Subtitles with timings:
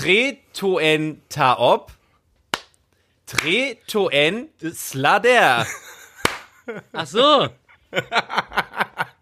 [0.00, 1.92] Tretoen Taop.
[3.26, 5.66] Tretoen Slader.
[6.92, 7.48] Ach so.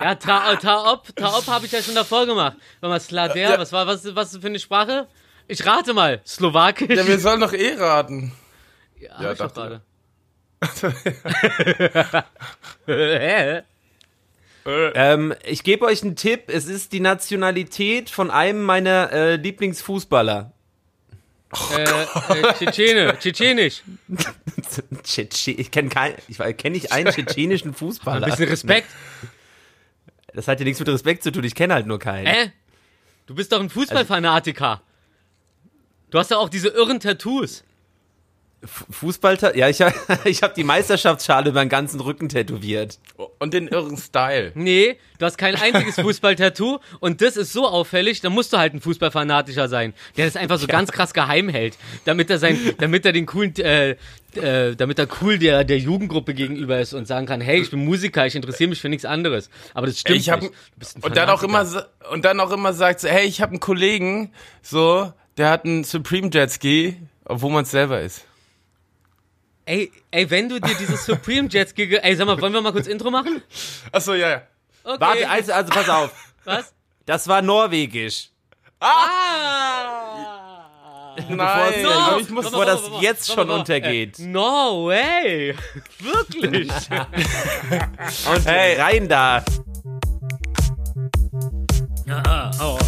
[0.01, 2.57] Ja, Ta- Taop, Taop habe ich ja schon davor gemacht.
[2.81, 5.09] Warte mal, Slader, was war, was, was für eine Sprache?
[5.49, 6.97] Ich rate mal, Slowakisch.
[6.97, 8.33] Ja, wir sollen doch eh raten.
[9.01, 9.81] Ja, Ja, ich doch gerade.
[12.87, 13.63] Hä?
[14.95, 16.43] Ähm, ich gebe euch einen Tipp.
[16.49, 20.53] Es ist die Nationalität von einem meiner äh, Lieblingsfußballer.
[21.75, 23.83] Äh, äh, Tschetschene, Tschetschenisch.
[25.03, 28.27] Tschetsche ich kenne keinen, ich kenne nicht einen tschetschenischen Ein Fußballer.
[28.27, 28.89] bisschen Respekt.
[30.35, 31.45] Das hat ja nichts mit Respekt zu tun.
[31.45, 32.27] Ich kenne halt nur keinen.
[32.27, 32.53] Hä?
[33.27, 34.83] Du bist doch ein Fußballfanatiker.
[36.11, 37.65] Du hast ja auch diese irren Tattoos.
[38.65, 39.95] Fußball, ja, ich habe
[40.25, 42.99] ich hab die Meisterschaftsschale über den ganzen Rücken tätowiert.
[43.39, 44.51] Und den irren Style.
[44.55, 48.75] Nee, du hast kein einziges Fußballtattoo und das ist so auffällig, dann musst du halt
[48.75, 53.07] ein Fußballfanatischer sein, der das einfach so ganz krass geheim hält, damit er sein, damit
[53.07, 53.97] er den coolen, äh,
[54.35, 57.85] äh, damit er cool der, der Jugendgruppe gegenüber ist und sagen kann, hey, ich bin
[57.85, 59.51] Musiker, ich interessiere mich für nichts anderes.
[59.73, 60.53] Aber das stimmt Ich hab, nicht.
[60.53, 61.65] Du bist ein und dann auch immer
[62.11, 64.33] und dann auch immer sagt, so, hey, ich habe einen Kollegen,
[64.63, 68.28] so, der hat einen Supreme Jetski, obwohl man es selber ist.
[69.69, 72.73] Ey, ey, wenn du dir dieses Supreme Jetski, ge- ey, sag mal, wollen wir mal
[72.73, 73.43] kurz Intro machen?
[73.93, 74.43] Achso, ja, ja.
[74.83, 74.97] Okay.
[74.99, 76.11] Warte, also, also pass auf.
[76.45, 76.73] Was?
[77.05, 78.31] Das war norwegisch.
[78.81, 80.65] Ah!
[81.29, 81.91] Nein, No!
[81.91, 84.19] aber ich muss Bevor das jetzt schon untergeht.
[84.19, 85.55] Äh, No way!
[85.99, 86.71] Wirklich?
[88.33, 89.45] Und hey, rein da.
[92.59, 92.79] Oh,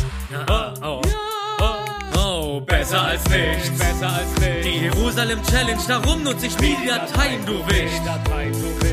[2.66, 3.70] besser als nichts.
[3.70, 4.66] Besser als nichts.
[4.66, 8.03] Die Jerusalem Challenge, darum nutze ich die Dateien, du Wicht.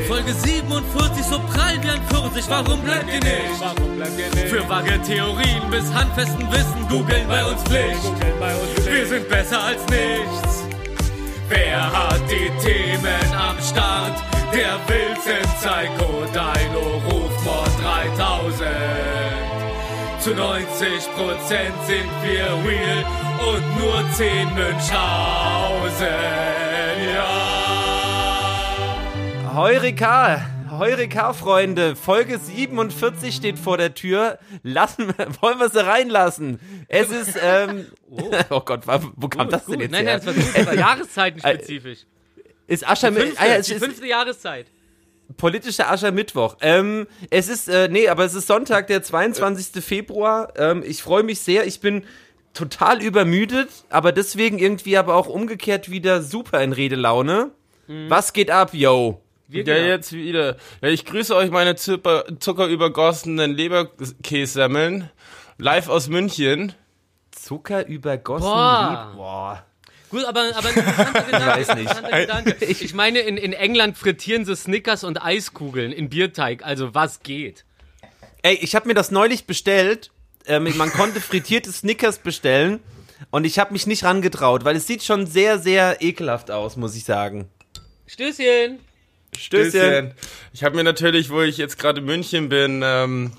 [0.08, 4.50] Folge 47, so prall wie ein Pfirsich, warum bleibt ihr nicht?
[4.50, 8.14] Für vage Theorien bis handfesten Wissen, googeln bei uns Pflicht.
[8.86, 10.64] Wir sind besser als nichts.
[11.50, 14.22] Wer hat die Themen am Start?
[14.54, 16.07] Der Wilson Psycho
[20.28, 20.40] Zu 90%
[21.88, 23.06] sind wir real
[23.48, 26.06] und nur 10 Münchhausen.
[27.14, 27.30] Ja.
[29.56, 31.96] Heureka, Heureka, Freunde.
[31.96, 34.38] Folge 47 steht vor der Tür.
[34.64, 36.60] Lassen, wollen wir sie reinlassen?
[36.90, 38.30] Es ist, ähm, oh,
[38.66, 40.18] Gott, wa- wo kam das denn jetzt Nein, her?
[40.18, 42.00] nein, das war gut, das war jahreszeitenspezifisch.
[42.68, 43.28] ist Aschermittwoch.
[43.28, 44.66] Fünfte, Ah, ja, es die ist fünfte Jahreszeit.
[45.36, 46.58] Politischer Aschermittwoch.
[46.62, 49.84] Ähm, es ist, äh, nee, aber es ist Sonntag, der 22.
[49.84, 50.54] Februar.
[50.58, 51.68] Ähm, ich freue mich sehr.
[51.68, 52.04] Ich bin
[52.54, 57.52] total übermüdet, aber deswegen irgendwie aber auch umgekehrt wieder super in Redelaune.
[58.10, 59.22] Was geht ab, yo?
[59.48, 59.88] Wir Ja, genau.
[59.88, 60.58] jetzt wieder.
[60.82, 65.10] Ja, ich grüße euch meine Zucker, zuckerübergossenen Leberkässemmeln.
[65.58, 66.74] Live aus München.
[67.32, 68.50] Zucker übergossen.
[68.50, 69.14] Boah.
[69.16, 69.66] Boah.
[70.10, 71.48] Gut, aber, aber ein interessanter Gedanke.
[71.48, 72.12] weiß nicht.
[72.12, 72.56] Gedanke.
[72.68, 76.64] Ich meine, in, in England frittieren sie Snickers und Eiskugeln in Bierteig.
[76.66, 77.66] Also was geht?
[78.42, 80.12] Ey, ich habe mir das neulich bestellt.
[80.46, 82.80] Ähm, man konnte frittierte Snickers bestellen.
[83.32, 86.96] Und ich habe mich nicht rangetraut, weil es sieht schon sehr, sehr ekelhaft aus, muss
[86.96, 87.50] ich sagen.
[88.06, 88.80] Stößchen.
[89.38, 90.14] Stößchen.
[90.54, 93.34] Ich habe mir natürlich, wo ich jetzt gerade in München bin, ähm,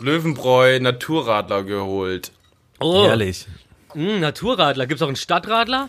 [0.00, 2.32] Löwenbräu Naturradler geholt.
[2.80, 3.46] Oh, Ehrlich.
[3.94, 4.86] Mh, Naturradler.
[4.86, 5.88] Gibt's auch einen Stadtradler?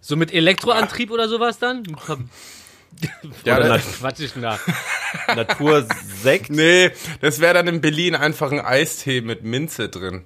[0.00, 1.82] So mit Elektroantrieb oder sowas dann?
[3.44, 4.58] Ja, Oder Quatsch ich nach.
[5.36, 6.50] Natursekt.
[6.50, 6.90] nee,
[7.20, 10.24] das wäre dann in Berlin einfach ein Eistee mit Minze drin.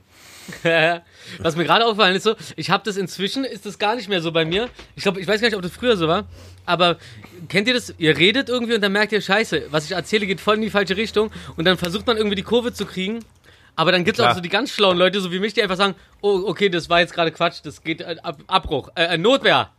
[1.38, 4.22] Was mir gerade aufgefallen ist, so, ich habe das inzwischen, ist das gar nicht mehr
[4.22, 4.68] so bei mir.
[4.96, 6.24] Ich glaube, ich weiß gar nicht, ob das früher so war,
[6.64, 6.96] aber
[7.48, 7.94] kennt ihr das?
[7.98, 10.70] Ihr redet irgendwie und dann merkt ihr, scheiße, was ich erzähle, geht voll in die
[10.70, 13.24] falsche Richtung und dann versucht man irgendwie die Kurve zu kriegen.
[13.74, 14.34] Aber dann gibt's auch Klar.
[14.34, 17.00] so die ganz schlauen Leute, so wie mich, die einfach sagen, oh, okay, das war
[17.00, 19.70] jetzt gerade Quatsch, das geht äh, Ab Abbruch, äh, äh, Notwehr,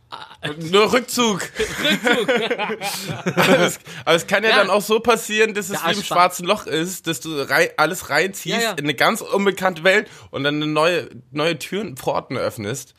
[0.70, 1.42] Nur Rückzug.
[1.84, 2.28] Rückzug.
[3.36, 4.56] Aber es, aber es kann ja, Ja.
[4.58, 7.70] dann auch so passieren, dass es Der wie im schwarzen Loch ist, dass du rei
[7.76, 8.70] alles reinziehst Ja, ja.
[8.72, 12.94] in eine ganz unbekannte Welt und dann eine neue, neue Türen, Pforten öffnest.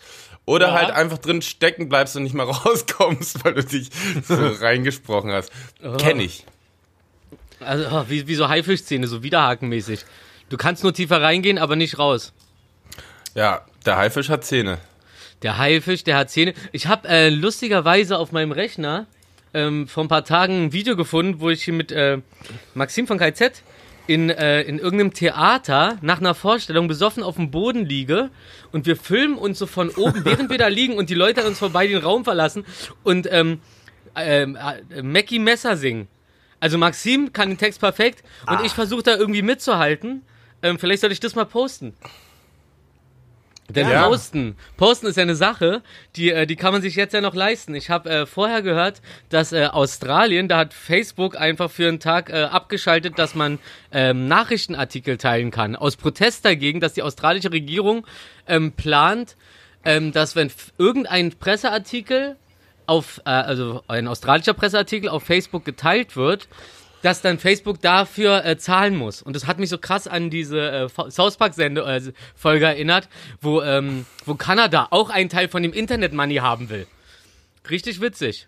[0.46, 0.74] Oder Ja.
[0.76, 3.90] halt einfach drin stecken bleibst und nicht mehr rauskommst, weil du dich
[4.28, 5.52] so reingesprochen hast.
[5.98, 6.46] Kenn ich.
[7.60, 10.06] Also, oh, wie, wie so Haifischszene, so widerhakenmäßig.
[10.50, 12.34] Du kannst nur tiefer reingehen, aber nicht raus.
[13.34, 14.78] Ja, der Haifisch hat Zähne.
[15.42, 16.54] Der Haifisch, der hat Zähne.
[16.72, 19.08] Ich habe äh, lustigerweise auf meinem Rechner
[19.54, 22.20] ähm, vor ein paar Tagen ein Video gefunden, wo ich hier mit äh,
[22.74, 23.64] Maxim von KZ
[24.08, 28.30] in, äh, in irgendeinem Theater nach einer Vorstellung besoffen auf dem Boden liege
[28.72, 31.48] und wir filmen uns so von oben, während wir da liegen und die Leute an
[31.48, 32.66] uns vorbei den Raum verlassen
[33.04, 33.62] und ähm,
[34.16, 34.58] ähm,
[34.90, 36.08] äh, Mackie Messer singen.
[36.60, 40.24] Also Maxim kann den Text perfekt und ich versuche da irgendwie mitzuhalten.
[40.66, 41.94] Ähm, vielleicht sollte ich das mal posten.
[43.70, 44.08] Denn Ja.
[44.08, 45.84] Posten, Posten ist ja eine Sache,
[46.16, 47.76] die, äh, die kann man sich jetzt ja noch leisten.
[47.76, 52.32] Ich habe äh, vorher gehört, dass äh, Australien, da hat Facebook einfach für einen Tag
[52.32, 53.60] äh, abgeschaltet, dass man
[53.92, 55.76] ähm, Nachrichtenartikel teilen kann.
[55.76, 58.08] Aus Protest dagegen, dass die australische Regierung
[58.48, 59.36] ähm, plant,
[59.84, 62.38] ähm, dass wenn irgendein Presseartikel
[62.88, 66.48] auf, äh, also ein australischer Presseartikel auf Facebook geteilt wird,
[67.06, 69.22] dass dann Facebook dafür äh, zahlen muss.
[69.22, 72.02] Und das hat mich so krass an diese äh, South Park Sende äh,
[72.34, 73.10] Folge erinnert,
[73.42, 76.88] wo ähm, wo Kanada auch einen Teil von dem Internet Money haben will.
[77.70, 78.48] Richtig witzig.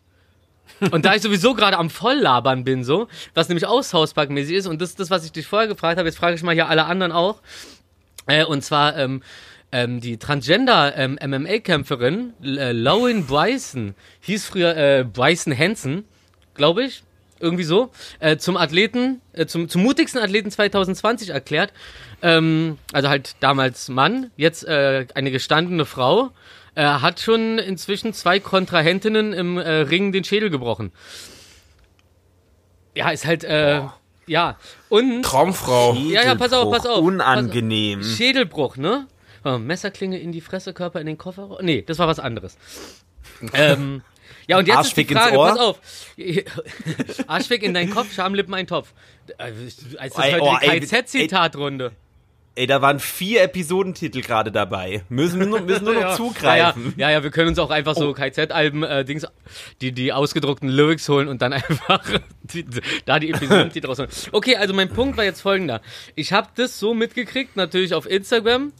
[0.92, 4.56] Und da ich sowieso gerade am Volllabern bin, so, was nämlich auch South Park mäßig
[4.56, 6.56] ist, und das ist das, was ich dich vorher gefragt habe, jetzt frage ich mal
[6.56, 7.42] hier alle anderen auch.
[8.26, 9.22] Äh, und zwar ähm,
[9.72, 16.06] ähm, die Transgender ähm, MMA-Kämpferin äh, Lowen Bryson, hieß früher äh, Bryson Hansen,
[16.56, 17.04] glaube ich,
[17.40, 21.74] irgendwie so, äh, zum Athleten, äh, zum, zum mutigsten Athleten 2020 erklärt.
[22.22, 26.32] Ähm, also halt damals Mann, jetzt äh, eine gestandene Frau,
[26.76, 30.92] äh, hat schon inzwischen zwei Kontrahentinnen im äh, Ring den Schädel gebrochen.
[32.96, 33.82] Ja, ist halt, äh,
[34.26, 34.58] ja.
[34.90, 35.94] Und Traumfrau.
[35.94, 37.00] Ja, ja, pass auf, pass auf.
[37.00, 38.04] Unangenehm.
[38.04, 39.08] Schädelbruch, ne?
[39.60, 41.60] Messerklinge in die Fresse, Körper in den Kofferraum.
[41.62, 42.58] Nee, das war was anderes.
[43.54, 44.02] ähm,
[44.48, 45.80] ja, und jetzt Arschfick ist die Frage, pass auf.
[47.28, 48.94] Arschfick in deinen Kopf, Schamlippen ein Topf.
[49.38, 49.52] Äh,
[49.98, 51.92] Als das Ey, heute oh, die KZ-Zitatrunde.
[52.58, 55.04] Ey, da waren vier Episodentitel gerade dabei.
[55.10, 56.96] Müssen wir nur, müssen nur noch zugreifen.
[56.98, 59.28] Ja, ja, ja, wir können uns auch einfach so KZ-Alben, äh, Dings,
[59.82, 62.02] die, die ausgedruckten Lyrics holen und dann einfach
[62.42, 62.66] die,
[63.06, 64.10] da die Episodentitel rausholen.
[64.32, 65.82] Okay, also mein Punkt war jetzt folgender.
[66.16, 68.74] Ich habe das so mitgekriegt, natürlich auf Instagram,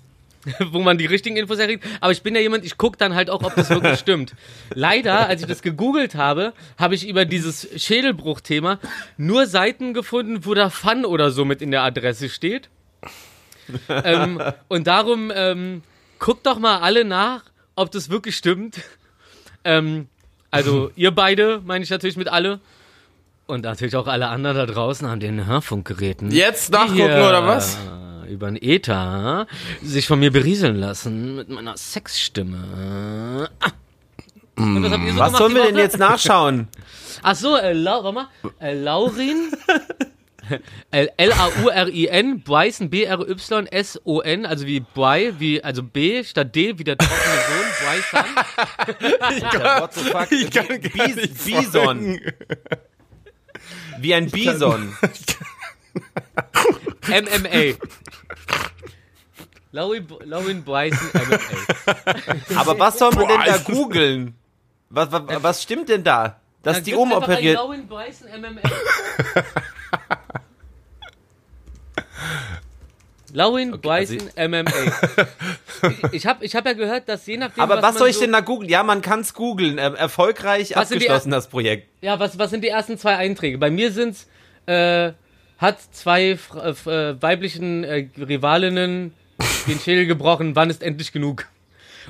[0.72, 3.30] wo man die richtigen Infos erregt, aber ich bin ja jemand, ich gucke dann halt
[3.30, 4.34] auch, ob das wirklich stimmt.
[4.74, 8.80] Leider, als ich das gegoogelt habe, habe ich über dieses Schädelbruch-Thema
[9.18, 12.70] nur Seiten gefunden, wo da Fun oder so mit in der Adresse steht.
[13.90, 15.84] ähm, und darum ähm,
[16.20, 17.44] guckt doch mal alle nach,
[17.76, 18.80] ob das wirklich stimmt.
[19.64, 20.08] Ähm,
[20.52, 22.60] also ihr beide, meine ich natürlich mit alle.
[23.46, 26.32] Und natürlich auch alle anderen da draußen an den Hörfunkgeräten.
[26.32, 27.78] Jetzt nachgucken hier, oder was?
[28.28, 29.48] Äh, Über den Ether
[29.82, 33.50] sich von mir berieseln lassen mit meiner Sexstimme.
[33.60, 33.70] Ah.
[34.56, 36.68] Und was so Was sollen wir denn jetzt nachschauen?
[37.24, 38.28] Ach so, äh, Lau, warte mal.
[38.60, 39.52] Äh, Laurin.
[40.92, 47.36] L- L-A-U-R-I-N, Bryson, B-R-Y-S-O-N, also wie Bry, wie, also B statt D, wie der trockene
[47.48, 49.16] Sohn, Bryson.
[49.20, 50.32] Alter, what the fuck?
[50.32, 51.72] Ich kann gar Bis, nicht Bison.
[51.72, 52.22] folgen.
[54.00, 54.96] Wie ein Bison.
[57.08, 57.76] MMA.
[59.72, 61.40] Laurin, Laurin Bryson, MMA.
[62.60, 64.36] Aber was soll man denn da googeln?
[64.90, 66.40] Was, was, was stimmt denn da?
[66.64, 67.56] Dass Dann die ein umoperiert.
[67.56, 68.62] Laurin Bryson, MMA.
[73.34, 74.72] Laurin Bryson, MMA.
[75.84, 78.16] Ich, ich habe ich hab ja gehört, dass je nachdem, Aber was, man soll ich
[78.16, 78.68] so, denn da googeln?
[78.68, 79.78] Ja, man kann's googeln.
[79.78, 81.88] Ähm, erfolgreich Was sind die abgeschlossen, das Projekt.
[82.02, 83.60] Ja, was, was sind die ersten zwei Einträge?
[83.60, 84.26] Bei mir sind's,
[84.66, 85.12] äh,
[85.58, 89.14] hat zwei äh, äh, weiblichen äh, Rivalinnen
[89.68, 91.48] den Schädel gebrochen, wann ist endlich genug?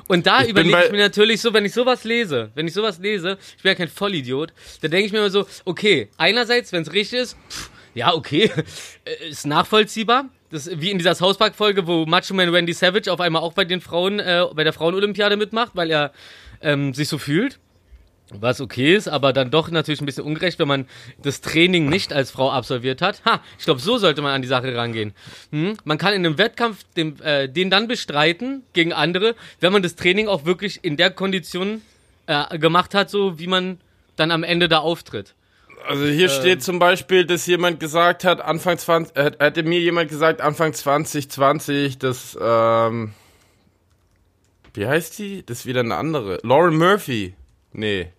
[0.06, 3.36] Und da überlege ich mir natürlich so, wenn ich sowas lese, wenn ich sowas lese,
[3.56, 6.92] ich bin ja kein Vollidiot, dann denke ich mir immer so, okay, einerseits, wenn es
[6.92, 8.50] richtig ist, pff, ja, okay,
[9.04, 10.26] äh, ist nachvollziehbar.
[10.50, 13.42] Das ist wie in dieser South Park Folge, wo Macho Man Randy Savage auf einmal
[13.42, 16.12] auch bei den Frauen, äh, bei der Frauenolympiade mitmacht, weil er
[16.62, 17.58] ähm, sich so fühlt.
[18.30, 20.86] Was okay ist, aber dann doch natürlich ein bisschen ungerecht, wenn man
[21.22, 23.22] das Training nicht als Frau absolviert hat.
[23.24, 25.14] Ha, ich glaube, so sollte man an die Sache rangehen.
[25.50, 25.78] Hm?
[25.84, 29.96] Man kann in einem Wettkampf den, äh, den dann bestreiten gegen andere, wenn man das
[29.96, 31.80] Training auch wirklich in der Kondition
[32.26, 33.80] äh, gemacht hat, so wie man
[34.16, 35.34] dann am Ende da auftritt.
[35.86, 40.10] Also hier steht zum Beispiel, dass jemand gesagt hat, Anfang 20, äh, hätte mir jemand
[40.10, 43.14] gesagt, Anfang 2020, dass, ähm,
[44.74, 45.46] wie heißt die?
[45.46, 46.40] Das ist wieder eine andere.
[46.42, 47.34] Lauren Murphy.
[47.72, 48.12] Nee.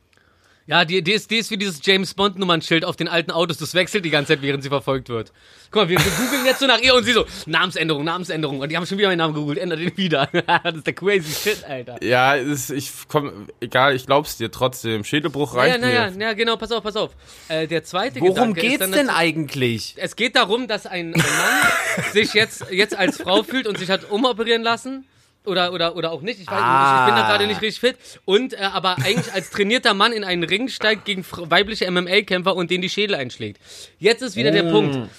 [0.69, 3.57] Ja, die, die, ist, die ist wie dieses James Bond Nummernschild auf den alten Autos.
[3.57, 5.31] Das wechselt die ganze Zeit, während sie verfolgt wird.
[5.71, 8.59] Guck mal, wir, wir googeln jetzt so nach ihr und sie so, Namensänderung, Namensänderung.
[8.59, 10.29] Und die haben schon wieder meinen Namen gegoogelt, ändert den wieder.
[10.63, 12.03] das ist der crazy shit, Alter.
[12.03, 15.03] Ja, ist, ich komm, egal, ich glaub's dir trotzdem.
[15.03, 16.17] Schädelbruch Ja, reicht naja, mir.
[16.17, 17.15] naja, genau, pass auf, pass auf.
[17.47, 19.95] Äh, der zweite Worum Gedanke geht's ist dann denn eigentlich?
[19.97, 23.89] Es geht darum, dass ein, ein Mann sich jetzt, jetzt als Frau fühlt und sich
[23.89, 25.07] hat umoperieren lassen.
[25.46, 26.39] Oder, oder, oder auch nicht.
[26.41, 27.29] Ich weiß nicht, ich, bin da Ah.
[27.29, 27.96] gerade nicht richtig fit.
[28.25, 32.69] Und äh, aber eigentlich als trainierter Mann in einen Ring steigt gegen weibliche MMA-Kämpfer und
[32.69, 33.60] denen die Schädel einschlägt.
[34.00, 35.10] Jetzt ist wieder der Punkt.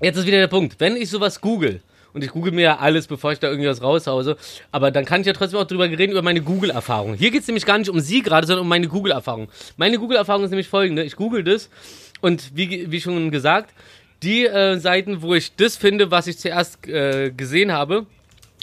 [0.00, 0.76] Jetzt ist wieder der Punkt.
[0.78, 1.82] Wenn ich sowas google,
[2.14, 4.36] und ich google mir ja alles, bevor ich da irgendwas raushause,
[4.72, 7.14] aber dann kann ich ja trotzdem auch drüber reden, über meine Google-Erfahrung.
[7.14, 9.48] Hier geht's nämlich gar nicht um Sie gerade, sondern um meine Google-Erfahrung.
[9.76, 11.02] Meine Google-Erfahrung ist nämlich folgende.
[11.04, 11.68] Ich google das
[12.20, 13.74] und wie, wie schon gesagt,
[14.22, 18.06] die äh, Seiten, wo ich das finde, was ich zuerst äh, gesehen habe,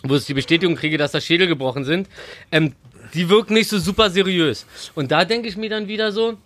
[0.10, 2.08] wo ich die Bestätigung kriege, dass da Schädel gebrochen sind,
[2.52, 2.74] ähm,
[3.14, 4.66] die wirken nicht so super seriös.
[4.96, 6.38] Und da denke ich mir dann wieder so,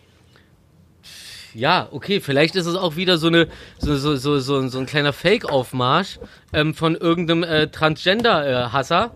[1.53, 3.47] ja, okay, vielleicht ist es auch wieder so eine
[3.79, 6.19] so, so, so, so, so ein kleiner Fake-Aufmarsch
[6.53, 9.15] ähm, von irgendeinem äh, Transgender-Hasser.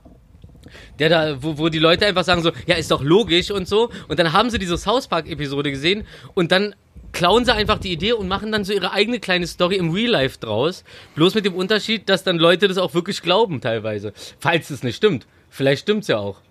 [1.00, 3.90] Der da, wo, wo die Leute einfach sagen so, ja, ist doch logisch und so.
[4.08, 6.76] Und dann haben sie diese South Park-Episode gesehen und dann
[7.12, 10.10] klauen sie einfach die Idee und machen dann so ihre eigene kleine Story im Real
[10.12, 10.84] Life draus.
[11.16, 14.14] Bloß mit dem Unterschied, dass dann Leute das auch wirklich glauben teilweise.
[14.40, 15.28] Falls es nicht stimmt.
[15.50, 16.42] Vielleicht stimmt's ja auch.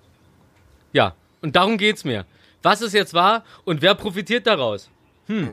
[0.93, 2.27] Ja, und darum geht's mir.
[2.63, 4.89] Was es jetzt war und wer profitiert daraus?
[5.27, 5.53] Hm.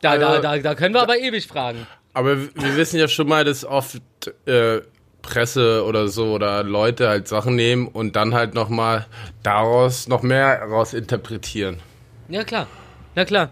[0.00, 1.86] Da, da, Also- da, da können wir aber ewig fragen.
[2.12, 4.00] Aber wir wissen ja schon mal, dass oft
[4.46, 4.80] äh,
[5.24, 9.06] Presse oder so oder Leute halt Sachen nehmen und dann halt nochmal
[9.42, 11.80] daraus noch mehr raus interpretieren.
[12.28, 12.66] Ja, klar.
[13.14, 13.50] Na klar.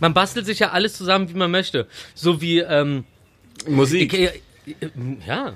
[0.00, 1.86] Man bastelt sich ja alles zusammen, wie man möchte.
[2.14, 3.04] So wie, ähm,
[3.68, 4.88] Musik ich, äh,
[5.26, 5.52] ja.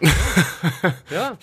[1.10, 1.36] ja.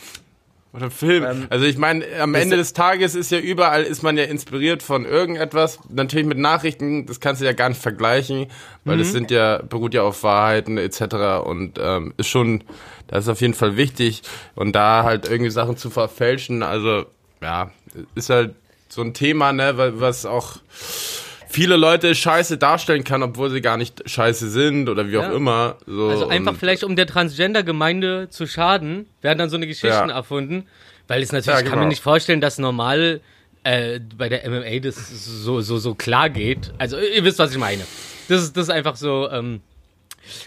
[0.73, 1.23] oder Film.
[1.23, 4.83] Ähm, also ich meine, am Ende des Tages ist ja überall, ist man ja inspiriert
[4.83, 5.79] von irgendetwas.
[5.89, 8.47] Natürlich mit Nachrichten, das kannst du ja gar nicht vergleichen,
[8.85, 8.99] weil Mhm.
[8.99, 11.43] das sind ja, beruht ja auf Wahrheiten etc.
[11.43, 12.63] Und ähm, ist schon,
[13.09, 14.21] das ist auf jeden Fall wichtig.
[14.55, 17.05] Und da halt irgendwie Sachen zu verfälschen, also
[17.41, 17.71] ja,
[18.15, 18.55] ist halt
[18.87, 20.57] so ein Thema, ne, wa- was auch
[21.47, 25.31] viele Leute scheiße darstellen kann, obwohl sie gar nicht scheiße sind oder wie auch Ja.
[25.33, 25.77] immer.
[25.87, 30.15] So, Also einfach vielleicht, um der Transgender-Gemeinde zu schaden, werden dann so eine Geschichten Ja.
[30.15, 30.65] erfunden.
[31.07, 31.83] Weil es natürlich, Ja, ich kann genau.
[31.85, 33.21] mir nicht vorstellen, dass normal
[33.63, 36.71] äh, bei der MMA das so, so, so klar geht.
[36.77, 37.83] Also ihr wisst, was ich meine.
[38.29, 39.59] Das ist, das ist einfach so, ähm,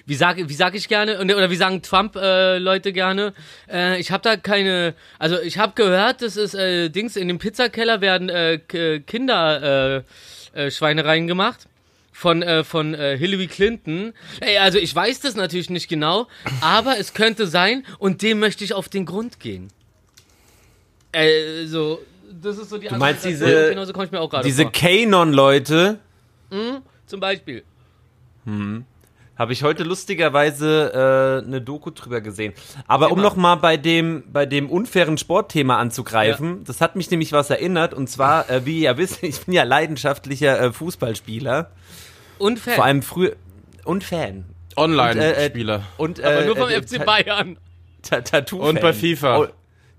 [0.07, 3.33] wie sage wie sag ich gerne, oder wie sagen Trump-Leute gerne,
[3.71, 7.38] äh, ich habe da keine, also ich habe gehört, das ist, äh, Dings, in dem
[7.38, 8.59] Pizzakeller werden äh,
[9.07, 10.05] Kinder,
[10.55, 11.67] äh, äh, Schweinereien gemacht
[12.12, 14.12] von, äh, von äh, Hillary Clinton.
[14.41, 16.29] Ey, also ich weiß das natürlich nicht genau,
[16.61, 19.69] aber es könnte sein und dem möchte ich auf den Grund gehen.
[21.12, 22.00] Äh, so,
[22.43, 24.73] das ist so die Du meinst diese- Genauso komme ich mir auch gerade Diese vor.
[24.73, 25.99] Kanon-Leute
[27.07, 27.62] Zum Beispiel.
[29.38, 32.52] Habe ich heute lustigerweise äh, eine Doku drüber gesehen.
[32.86, 33.22] Aber um Thema.
[33.22, 37.94] noch mal bei dem bei dem unfairen Sportthema anzugreifen, das hat mich nämlich was erinnert
[37.94, 41.70] und zwar, äh, wie ihr ja wisst, ich bin ja leidenschaftlicher äh, Fußballspieler,
[42.38, 42.74] Und Fan.
[42.74, 43.34] vor allem früher
[43.84, 44.44] und Fan.
[44.76, 45.82] Online-Spieler.
[45.96, 47.58] Und, äh, aber nur vom äh, FC Bayern.
[48.02, 49.38] Ta Tattoo Und bei FIFA.
[49.38, 49.46] Oh,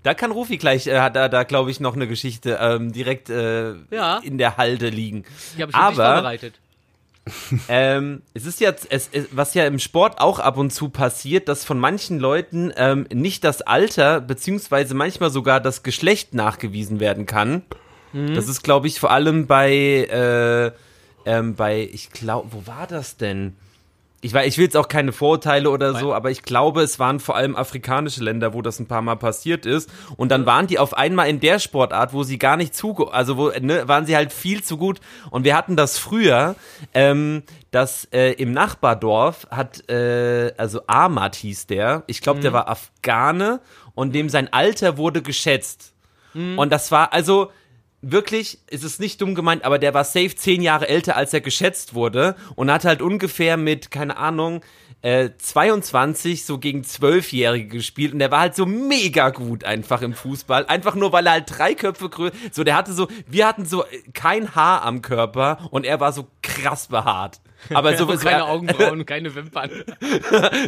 [0.02, 3.30] da kann Rufi gleich, äh, hat da, da glaube ich, noch eine Geschichte ähm, direkt
[3.30, 4.18] äh, Ja.
[4.22, 5.24] in der Halde liegen.
[5.56, 6.54] Die habe ich schon nicht Aber vorbereitet.
[7.68, 11.48] Ähm, es ist jetzt, es, es, was ja im Sport auch ab und zu passiert,
[11.48, 17.26] dass von manchen Leuten ähm, nicht das Alter beziehungsweise manchmal sogar das Geschlecht nachgewiesen werden
[17.26, 17.62] kann.
[18.12, 18.34] Mhm.
[18.34, 20.72] Das ist, glaube ich, vor allem bei, äh,
[21.26, 23.56] ähm, bei, ich glaube, wo war das denn?
[24.24, 27.20] Ich, weiß, ich will jetzt auch keine Vorurteile oder so, aber ich glaube, es waren
[27.20, 29.90] vor allem afrikanische Länder, wo das ein paar Mal passiert ist.
[30.16, 33.36] Und dann waren die auf einmal in der Sportart, wo sie gar nicht zu, also
[33.36, 35.00] wo, ne, waren sie halt viel zu gut.
[35.28, 36.56] Und wir hatten das früher,
[36.94, 42.68] ähm, dass äh, im Nachbardorf hat, äh, also Ahmad hieß der, ich glaube, der war
[42.70, 43.60] Afghane
[43.94, 45.92] und dem sein Alter wurde geschätzt.
[46.56, 47.52] Und das war, also,
[48.10, 51.40] wirklich, ist es nicht dumm gemeint, aber der war safe zehn Jahre älter, als er
[51.40, 54.62] geschätzt wurde und hat halt ungefähr mit, keine Ahnung,
[55.04, 60.14] äh, 22 so gegen Zwölfjährige gespielt und der war halt so mega gut einfach im
[60.14, 60.64] Fußball.
[60.66, 63.84] Einfach nur, weil er halt drei Köpfe größer, so der hatte so, wir hatten so
[64.14, 67.40] kein Haar am Körper und er war so krass behaart.
[67.72, 69.70] Aber so keine Augenbrauen und keine Wimpern.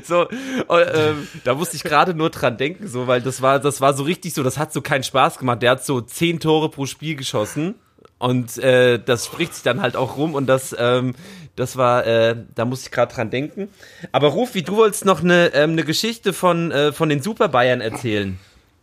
[0.04, 3.80] so, und, ähm, da musste ich gerade nur dran denken, so, weil das war, das
[3.80, 5.62] war so richtig so, das hat so keinen Spaß gemacht.
[5.62, 7.74] Der hat so zehn Tore pro Spiel geschossen
[8.18, 11.14] und äh, das spricht sich dann halt auch rum und das, ähm,
[11.54, 13.68] das war, äh, da musste ich gerade dran denken.
[14.12, 17.80] Aber Rufi, du wolltest noch eine, ähm, eine Geschichte von, äh, von den Super Bayern
[17.80, 18.38] erzählen.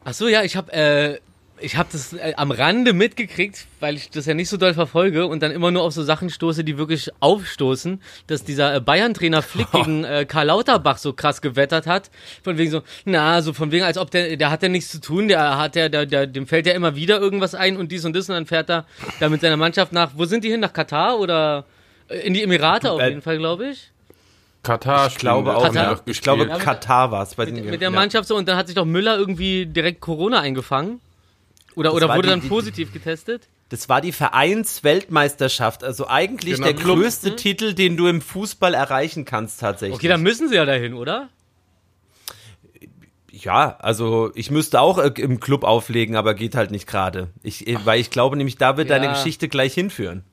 [0.05, 1.19] Ach so, ja, ich habe äh,
[1.63, 5.25] ich habe das äh, am Rande mitgekriegt, weil ich das ja nicht so doll verfolge
[5.25, 9.41] und dann immer nur auf so Sachen stoße, die wirklich aufstoßen, dass dieser äh, Bayern-Trainer
[9.41, 12.11] Flick gegen äh, Karl Lauterbach so krass gewettert hat.
[12.43, 14.99] Von wegen so, na, so von wegen, als ob der, der hat ja nichts zu
[14.99, 18.03] tun, der hat ja, der, der, dem fällt ja immer wieder irgendwas ein und dies
[18.05, 18.85] und das und dann fährt er
[19.19, 20.59] da mit seiner Mannschaft nach, wo sind die hin?
[20.59, 21.65] Nach Katar oder
[22.09, 23.89] äh, in die Emirate auf jeden Fall, glaube ich.
[24.63, 26.01] Katar Ich glaube auch, Katar.
[26.05, 27.37] Ich glaube, Katar war es.
[27.37, 31.01] Mit, mit der Mannschaft so und dann hat sich doch Müller irgendwie direkt Corona eingefangen.
[31.75, 33.47] Oder, oder wurde die- dann die- positiv getestet?
[33.69, 36.97] Das war die Vereinsweltmeisterschaft, also eigentlich Genau, der Club.
[36.99, 39.95] größte Titel, den du im Fußball erreichen kannst tatsächlich.
[39.95, 41.29] Okay, dann müssen sie ja dahin, oder?
[43.31, 47.29] Ja, also ich müsste auch äh, im Club auflegen, aber geht halt nicht gerade.
[47.41, 49.13] Ich, äh, weil ich glaube nämlich, da wird deine Ja.
[49.13, 50.23] Geschichte gleich hinführen.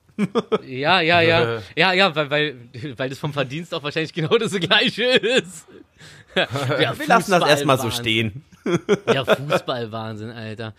[0.67, 1.61] Ja, ja, ja.
[1.75, 2.55] Ja, ja, weil, weil,
[2.97, 5.65] weil das vom Verdienst auch wahrscheinlich genau das gleiche ist.
[6.35, 6.47] Ja,
[6.97, 8.45] Wir lassen das erstmal so stehen.
[9.13, 10.73] Ja, Fußballwahnsinn, Alter.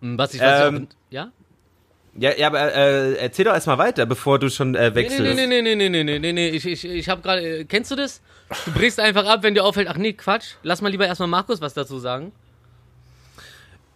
[0.00, 1.32] Hm, Was ich, was Ähm, ich auch, ja?
[2.20, 5.36] Ja, ja, aber äh, erzähl doch erstmal weiter, bevor du schon äh, Nee, wechselst.
[5.36, 7.64] nee, nee, nee, nee, nee, nee, nee, nee, nee, ich, ich, ich hab gerade, äh,
[7.64, 8.20] kennst du das?
[8.64, 11.60] Du brichst einfach ab, wenn dir auffällt, ach nee, Quatsch, lass mal lieber erstmal Markus
[11.60, 12.32] was dazu sagen.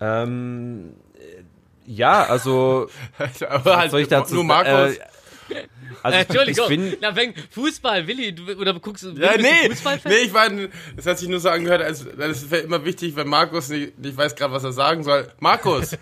[0.01, 1.43] Ähm, äh,
[1.87, 2.89] ja, also
[3.49, 4.97] Aber halt soll ich dazu nur Markus.
[4.97, 5.01] Äh,
[6.02, 9.38] also Äh, Entschuldigung, ich bin, na, wenn, Fußball, Willi, du, oder guckst du, ja, bist
[9.38, 10.12] du nee, Fußballfan?
[10.12, 10.49] nee, ich war,
[10.96, 14.16] das hat sich nur so angehört, als, das wäre immer wichtig, wenn Markus nicht, nicht
[14.16, 15.28] weiß gerade, was er sagen soll.
[15.40, 15.96] Markus,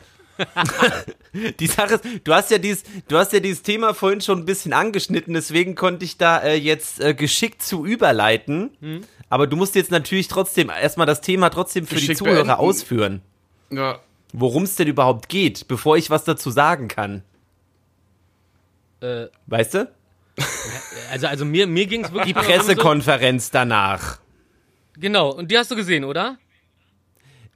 [1.61, 4.47] die Sache ist, du hast ja dieses, du hast ja dieses Thema vorhin schon ein
[4.47, 8.71] bisschen angeschnitten, deswegen konnte ich da äh, jetzt äh, geschickt zu überleiten.
[8.81, 9.05] Hm.
[9.29, 12.51] Aber du musst jetzt natürlich trotzdem erstmal das Thema trotzdem für die Geschickt Zuhörer beenden.
[12.53, 13.23] ausführen,
[13.71, 14.01] ja,
[14.33, 17.23] worum es denn überhaupt geht, bevor ich was dazu sagen kann.
[19.01, 19.91] Äh, Weißt du?
[21.11, 24.17] also, also mir, mir ging's wirklich Die Pressekonferenz danach.
[24.95, 26.39] So, genau, und die hast du gesehen, oder?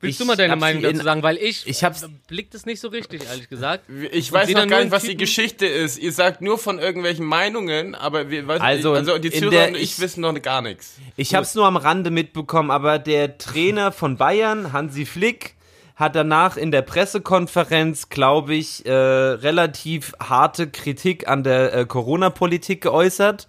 [0.00, 1.22] Willst Ich du mal deine Meinung dazu sagen?
[1.22, 3.84] Weil ich, Ich hab's- blickt es nicht so richtig, ehrlich gesagt.
[4.12, 5.96] ich weiß noch gar nicht, was die Typen- Geschichte ist.
[5.98, 9.74] Ihr sagt nur von irgendwelchen Meinungen, aber wir, weiß, Also, also die Zuhörer der- und
[9.76, 10.96] ich, ich- wissen noch gar nichts.
[11.16, 15.54] Ich habe es nur am Rande mitbekommen, aber der Trainer von Bayern, Hansi Flick,
[15.96, 22.80] hat danach in der Pressekonferenz, glaube ich, äh, relativ harte Kritik an der äh, Corona-Politik
[22.80, 23.46] geäußert.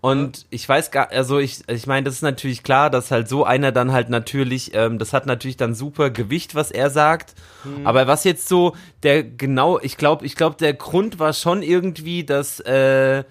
[0.00, 3.44] Und ich weiß gar, also ich, ich meine, das ist natürlich klar, dass halt so
[3.44, 7.34] einer dann halt natürlich, ähm, das hat natürlich dann super Gewicht, was er sagt.
[7.84, 8.74] Aber was jetzt so
[9.04, 13.22] der genau, ich glaube, ich glaube, der Grund war schon irgendwie, dass äh,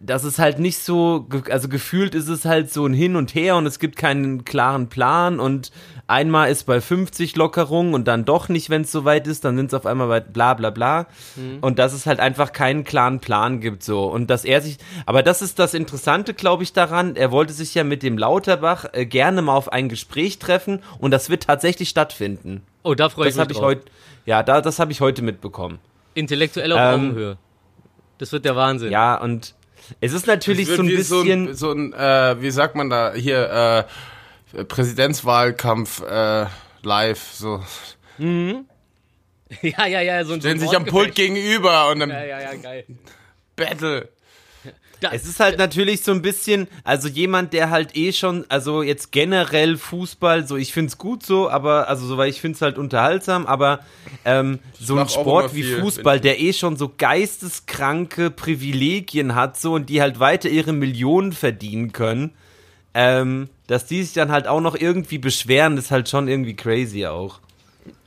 [0.00, 3.56] dass es halt nicht so, also gefühlt ist es halt so ein Hin und Her
[3.56, 5.70] und es gibt keinen klaren Plan und
[6.06, 9.66] einmal ist bei 50 Lockerungen und dann doch nicht, wenn es soweit ist, dann sind
[9.66, 11.06] es auf einmal bei bla bla bla
[11.60, 15.22] und dass es halt einfach keinen klaren Plan gibt so und dass er sich, aber
[15.22, 19.06] das ist das Interessante, glaube ich, daran, er wollte sich ja mit dem Lauterbach äh,
[19.06, 22.62] gerne mal auf ein Gespräch treffen und das wird tatsächlich stattfinden.
[22.82, 23.78] Oh, da freue ich Das mich ich
[24.26, 25.78] ja, da, das habe ich heute mitbekommen.
[26.14, 27.38] Intellektuell auf Ähm, Augenhöhe.
[28.18, 28.90] Das wird der Wahnsinn.
[28.90, 29.54] Ja, und
[30.00, 31.24] es ist natürlich Es so ein wie bisschen...
[31.24, 33.86] so ein, so ein äh, wie sagt man da, hier,
[34.54, 36.46] äh, Präsidentswahlkampf äh,
[36.82, 37.62] live, so.
[39.62, 42.54] ja, ja, ja, so ein Stellen sich am Pult gegenüber und dann Ja, ja, ja,
[42.54, 42.84] geil.
[43.54, 44.08] Battle.
[45.00, 48.82] Da, Es ist halt natürlich so ein bisschen, also jemand, der halt eh schon, also
[48.82, 52.78] jetzt generell Fußball, so ich find's gut so, aber, also so, weil ich find's halt
[52.78, 53.80] unterhaltsam, aber
[54.24, 59.74] ähm, so ein Sport wie viel, Fußball, der eh schon so geisteskranke Privilegien hat, so
[59.74, 62.32] und die halt weiter ihre Millionen verdienen können,
[62.94, 67.04] ähm, dass die sich dann halt auch noch irgendwie beschweren, ist halt schon irgendwie crazy
[67.06, 67.40] auch.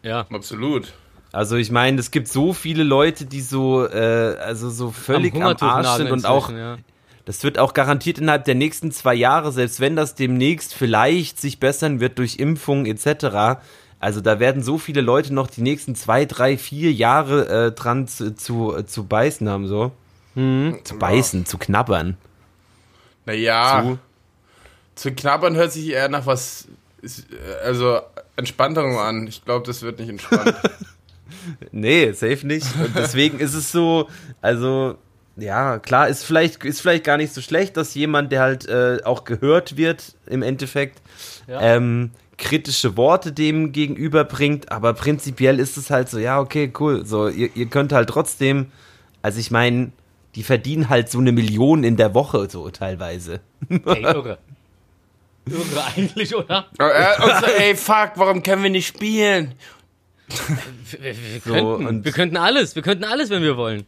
[0.02, 0.26] ja.
[0.32, 0.94] Absolut.
[1.32, 5.42] Also ich meine, es gibt so viele Leute, die so, äh, also so völlig am,
[5.42, 6.78] Hungertuch Arsch sind und auch, ja.
[7.26, 11.60] das wird auch garantiert innerhalb der nächsten zwei Jahre, selbst wenn das demnächst vielleicht sich
[11.60, 13.62] bessern wird durch Impfungen etc.
[14.00, 18.08] Also da werden so viele Leute noch die nächsten zwei, drei, vier Jahre äh, dran
[18.08, 19.92] zu, zu, zu beißen haben, so.
[20.36, 22.16] Zu beißen, zu knabbern.
[23.26, 24.00] Naja, Zu.
[24.96, 26.68] zu knabbern hört sich eher nach was,
[27.04, 27.08] äh,
[27.64, 28.00] also
[28.38, 29.28] Entspannung an.
[29.28, 30.56] Ich glaube, das wird nicht entspannt.
[31.72, 32.66] Nee, safe nicht.
[32.76, 34.08] Und deswegen ist es so,
[34.42, 34.96] also,
[35.38, 39.00] ja, klar, ist vielleicht, ist vielleicht gar nicht so schlecht, dass jemand, der halt äh,
[39.04, 41.02] auch gehört wird, im Endeffekt,
[41.48, 41.62] Ja.
[41.62, 47.06] ähm, kritische Worte dem gegenüberbringt, aber prinzipiell ist es halt so, ja, okay, cool.
[47.06, 48.68] So, ihr, ihr könnt halt trotzdem,
[49.22, 49.92] also ich meine,
[50.36, 53.42] die verdienen halt so eine Million in der Woche, so teilweise.
[53.70, 54.38] Ey, irre.
[55.50, 56.68] Irre eigentlich, oder?
[56.78, 59.56] äh, so, ey, fuck, warum können wir nicht spielen?
[60.92, 61.14] Wir, wir,
[61.44, 63.86] So, könnten, und- wir könnten alles, wir könnten alles, wenn wir wollen.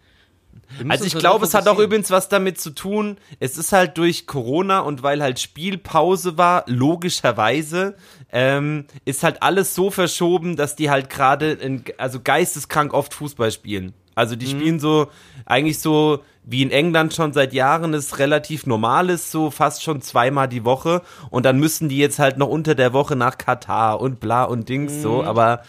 [0.77, 3.17] Wir Also ich glaube, es hat auch übrigens was damit zu tun.
[3.39, 7.95] Es ist halt durch Corona und weil halt Spielpause war, logischerweise,
[8.31, 11.57] ähm, ist halt alles so verschoben, dass die halt gerade,
[11.97, 13.93] also geisteskrank oft Fußball spielen.
[14.15, 14.39] Also Mhm.
[14.39, 15.07] die spielen so,
[15.45, 20.01] eigentlich so, wie in England schon seit Jahren ist relativ normal ist, so fast schon
[20.01, 21.01] zweimal die Woche.
[21.29, 24.67] Und dann müssen die jetzt halt noch unter der Woche nach Katar und bla und
[24.69, 25.01] Dings Mhm.
[25.01, 25.23] so.
[25.23, 25.61] Aber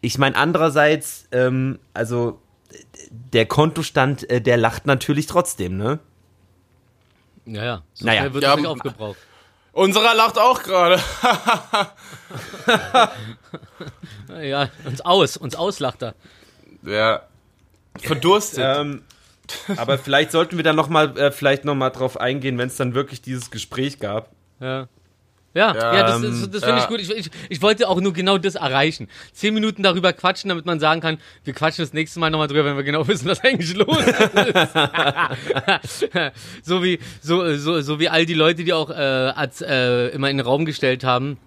[0.00, 2.40] ich meine, andererseits, ähm, also
[3.10, 5.98] der Kontostand, äh, der lacht natürlich trotzdem, ne?
[7.46, 7.82] Ja, ja.
[7.94, 8.32] So Naja.
[8.32, 9.18] wird Ja, nicht aufgebraucht.
[9.72, 10.98] Unserer lacht auch gerade.
[14.42, 16.14] Ja, uns aus, uns auslacht er.
[16.82, 17.22] Ja.
[17.98, 18.78] Verdurstet.
[18.78, 19.02] Ähm,
[19.76, 22.76] aber vielleicht sollten wir dann noch mal, äh, vielleicht noch mal drauf eingehen, wenn es
[22.76, 24.30] dann wirklich dieses Gespräch gab.
[24.60, 24.88] Ja.
[25.56, 26.88] Ja, ja, Ja, das, ähm, das, das finde ich ja.
[26.88, 27.00] gut.
[27.00, 29.08] Ich, ich, ich wollte auch nur genau das erreichen.
[29.32, 32.66] Zehn Minuten darüber quatschen, damit man sagen kann, wir quatschen das nächste Mal nochmal drüber,
[32.66, 34.76] wenn wir genau wissen, was eigentlich los ist.
[36.62, 40.28] so wie so, so, so wie all die Leute, die auch äh, als, äh, immer
[40.28, 41.38] in den Raum gestellt haben,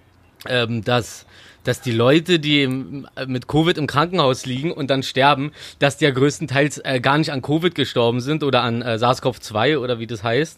[0.47, 1.27] ähm, dass
[1.65, 6.05] dass die Leute, die im, mit Covid im Krankenhaus liegen und dann sterben, dass die
[6.05, 10.07] ja größtenteils äh, gar nicht an Covid gestorben sind oder an äh, SARS-CoV-2 oder wie
[10.07, 10.57] das heißt.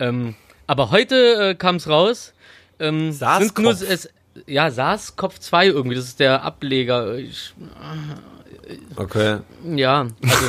[0.00, 0.34] Ähm,
[0.66, 2.32] aber heute äh, kam es raus.
[2.80, 3.44] Ähm, SARS-CoV.
[3.44, 4.08] sind nur, es,
[4.46, 7.16] ja, SARS-CoV-2 irgendwie, das ist der Ableger.
[7.16, 7.52] Ich,
[8.96, 9.38] Okay.
[9.64, 10.46] ja, also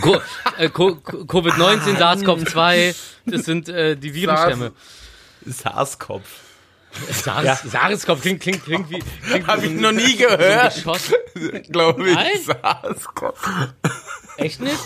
[0.02, 0.20] Co
[0.58, 2.94] äh, Co Covid-19, SARS-CoV-2,
[3.26, 4.72] das sind äh, die Virenstämme.
[5.46, 6.28] SARS-Kopf.
[7.10, 7.54] SARS, Ja.
[7.54, 8.98] SARS-CoV klingt, klingt, klingt wie.
[9.26, 11.12] Klingt Hab ich so noch nie so gehört, Geschoss.
[11.70, 12.16] glaube ich.
[12.46, 13.68] SARS-CoV.
[14.36, 14.78] Echt nicht?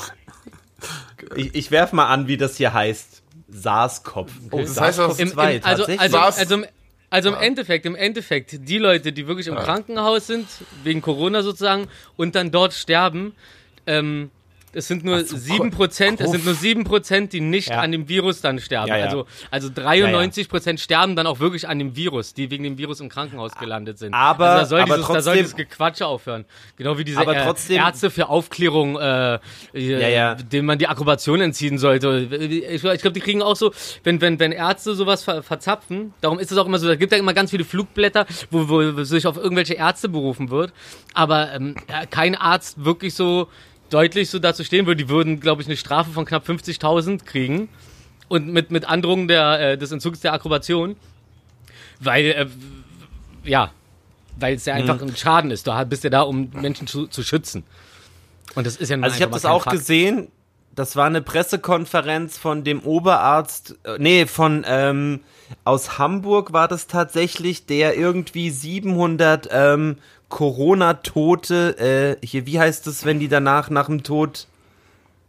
[1.34, 3.21] Ich, ich werf mal an, wie das hier heißt.
[3.52, 4.32] SARS-Kopf.
[4.50, 6.00] Oh, Das heißt auch- Im, SARS-CoV-2, im, also, tatsächlich.
[6.00, 6.66] also, also, im-
[7.10, 10.46] also im Endeffekt, im Endeffekt, die Leute, die wirklich im Krankenhaus sind,
[10.82, 13.34] wegen Corona sozusagen, und dann dort sterben,
[13.86, 14.30] ähm,
[14.74, 17.80] es sind nur sieben Prozent, es sind nur sieben Prozent, die nicht Ja.
[17.80, 18.88] an dem Virus dann sterben.
[18.88, 19.04] Ja, ja.
[19.04, 23.00] Also, also 93 Prozent sterben dann auch wirklich an dem Virus, die wegen dem Virus
[23.00, 24.14] im Krankenhaus gelandet sind.
[24.14, 26.44] Aber- also da soll, aber dieses, da soll trotzdem- dieses Gequatsche aufhören.
[26.76, 29.38] Genau wie diese äh, trotzdem- Ärzte für Aufklärung, äh,
[29.74, 30.34] ja, ja.
[30.34, 32.28] denen man die Approbation entziehen sollte.
[32.40, 33.72] Ich, ich glaube, die kriegen auch so,
[34.04, 37.12] wenn, wenn, wenn Ärzte sowas ver, verzapfen, darum ist es auch immer so, da gibt
[37.12, 40.72] ja immer ganz viele Flugblätter, wo, wo sich auf irgendwelche Ärzte berufen wird,
[41.14, 43.48] aber ähm, ja, kein Arzt wirklich so
[43.92, 45.04] deutlich so dazu stehen würde.
[45.04, 47.68] Die würden, glaube ich, eine Strafe von knapp 50.000 kriegen
[48.28, 50.96] und mit, mit Androhung der, äh, des Entzugs der Approbation,
[52.00, 52.46] weil, äh,
[53.44, 53.70] ja,
[54.38, 55.08] weil es ja einfach Mhm.
[55.08, 55.66] ein Schaden ist.
[55.66, 57.64] Du bist ja da, um Menschen zu, zu schützen.
[58.54, 59.76] Und das ist ja Also ich habe das auch Fakt.
[59.76, 60.28] gesehen.
[60.74, 65.20] Das war eine Pressekonferenz von dem Oberarzt, äh, nee, von ähm,
[65.64, 69.98] aus Hamburg war das tatsächlich, der irgendwie 700 ähm,
[70.32, 74.46] Corona-Tote, äh, hier, wie heißt es, wenn die danach nach dem Tod,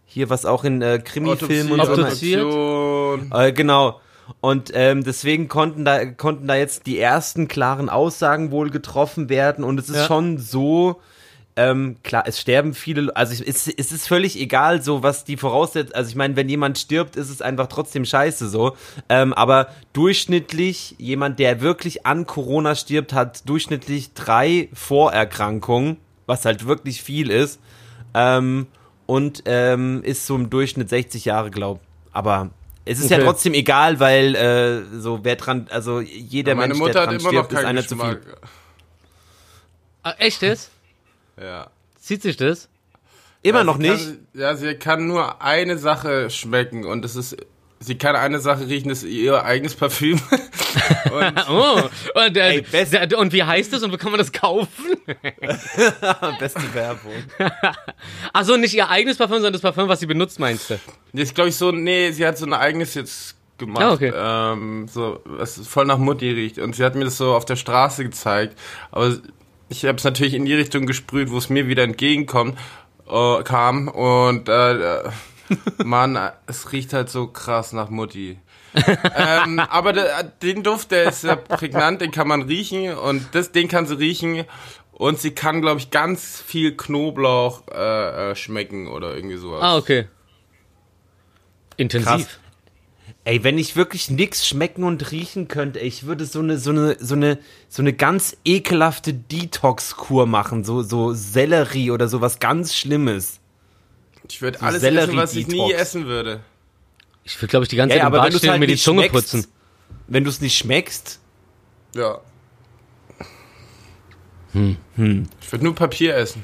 [0.06, 1.92] hier was auch in äh, Krimifilmen und so.
[1.92, 3.32] Autoption.
[3.34, 4.00] äh, genau.
[4.40, 9.66] Und ähm, deswegen konnten da konnten da jetzt die ersten klaren Aussagen wohl getroffen werden
[9.66, 10.06] und es ist Ja.
[10.06, 11.02] schon so
[11.56, 15.94] ähm, klar, es sterben viele, also es, es ist völlig egal, so was die voraussetzt.
[15.94, 18.76] Also ich meine, wenn jemand stirbt, ist es einfach trotzdem scheiße so.
[19.10, 26.66] Ähm, aber durchschnittlich jemand, der wirklich an Corona stirbt, hat durchschnittlich drei Vorerkrankungen, was halt
[26.66, 27.60] wirklich viel ist.
[28.16, 28.68] Ähm,
[29.06, 31.82] und ähm, ist so im Durchschnitt 60 Jahre, glaub.
[32.14, 32.50] Aber
[32.86, 33.26] es ist ja Okay.
[33.26, 37.20] trotzdem egal, weil äh, so wer dran, also jeder Meine Mensch, Mutter der hat dran
[37.20, 38.16] immer noch stirbt, ist keinen einer zu viel.
[38.16, 38.42] Geschmack.
[40.04, 40.70] Ah, echt jetzt?
[41.42, 41.68] Ja.
[42.00, 42.70] Zieht sich das?
[43.42, 44.06] Immer Ja, noch nicht.
[44.06, 47.36] Kann, ja, sie kann nur eine Sache schmecken und das ist,
[47.80, 50.20] sie kann eine Sache riechen, das ist ihr eigenes Parfüm.
[51.12, 51.82] und Oh,
[52.26, 54.92] und, äh, Ey, und wie heißt das und wo kann man das kaufen?
[56.40, 57.12] Beste Werbung.
[58.32, 60.80] Achso, nicht ihr eigenes Parfüm, sondern das Parfüm, was sie benutzt, meinst du?
[61.14, 64.12] jetzt glaube ich so, nee, sie hat so ein eigenes jetzt gemacht, Ah, okay.
[64.16, 67.56] ähm, so, was voll nach Mutti riecht und sie hat mir das so auf der
[67.56, 68.58] Straße gezeigt,
[68.92, 69.18] aber
[69.74, 72.58] ich habe es natürlich in die Richtung gesprüht, wo es mir wieder entgegenkommt,
[73.10, 75.10] äh, kam und äh, äh,
[75.84, 78.38] Mann, es riecht halt so krass nach Mutti.
[79.16, 83.52] ähm, aber der, den Duft, der ist sehr prägnant, den kann man riechen und das,
[83.52, 84.46] den kann sie riechen
[84.92, 89.62] und sie kann, glaube ich, ganz viel Knoblauch äh, äh, schmecken oder irgendwie sowas.
[89.62, 90.08] Ah, okay.
[91.78, 92.08] Intensiv.
[92.10, 92.40] Krass.
[93.26, 96.72] Ey, wenn ich wirklich nix schmecken und riechen könnte, ey, ich würde so eine, so
[96.72, 102.76] eine, so eine, so eine ganz ekelhafte Detox-Kur machen, so, so Sellerie oder sowas ganz
[102.76, 103.40] Schlimmes.
[104.30, 106.42] Ich würde So alles essen, was ich nie essen würde.
[107.24, 108.50] Ich würde, glaube ich, die ganze Ja, Zeit ja, im aber wenn Bad du stehen
[108.50, 109.48] und halt mir die Zunge schmeckst, putzen.
[110.08, 111.20] wenn du es nicht schmeckst,
[111.96, 112.20] Ja.
[114.52, 114.78] Hm.
[115.42, 116.44] Ich würde nur Papier essen.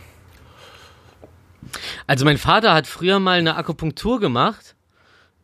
[2.08, 4.76] Also mein Vater hat früher mal eine Akupunktur gemacht.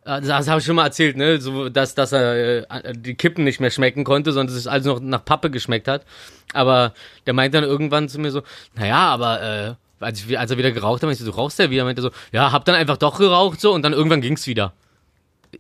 [0.05, 1.41] Äh, Das habe ich schon mal erzählt, ne?
[1.41, 4.99] So, dass, dass er äh, die Kippen nicht mehr schmecken konnte, sondern es alles noch
[4.99, 6.05] nach Pappe geschmeckt hat.
[6.53, 6.93] Aber
[7.25, 8.43] der meint dann irgendwann zu mir so,
[8.75, 11.59] naja, aber äh, als, ich, als er wieder geraucht hat, meinte ich so, du rauchst
[11.59, 14.21] ja wieder, meinte er so, ja, hab dann einfach doch geraucht so und dann irgendwann
[14.21, 14.73] ging's wieder.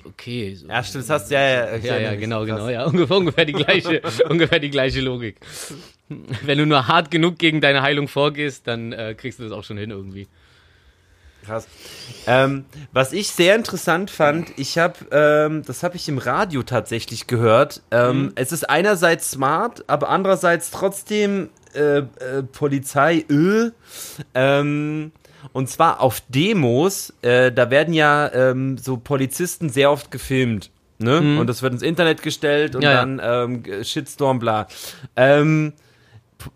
[0.03, 0.67] Okay, so.
[0.67, 3.53] ja, stimmt, das hast du ja, ja, Ja, ja, genau, genau, ja, ungefähr, ungefähr die
[3.53, 5.37] gleiche, ungefähr die gleiche Logik.
[6.43, 9.63] Wenn du nur hart genug gegen deine Heilung vorgehst, dann äh, kriegst du das auch
[9.63, 10.27] schon hin irgendwie.
[11.45, 11.67] Krass.
[12.27, 17.27] Ähm, was ich sehr interessant fand, ich habe, ähm, das habe ich im Radio tatsächlich
[17.27, 17.81] gehört.
[17.91, 22.03] Ähm, Es ist einerseits smart, aber andererseits trotzdem äh, äh,
[22.51, 23.25] Polizei.
[23.29, 23.71] Äh,
[24.33, 25.11] ähm,
[25.53, 27.13] und zwar auf Demos.
[27.21, 30.71] Äh, da werden ja ähm, so Polizisten sehr oft gefilmt.
[30.97, 31.37] Ne?
[31.39, 33.05] Und das wird ins Internet gestellt und Ja, ja.
[33.05, 33.21] dann
[33.65, 34.67] ähm, Shitstorm, bla.
[35.17, 35.73] Ähm,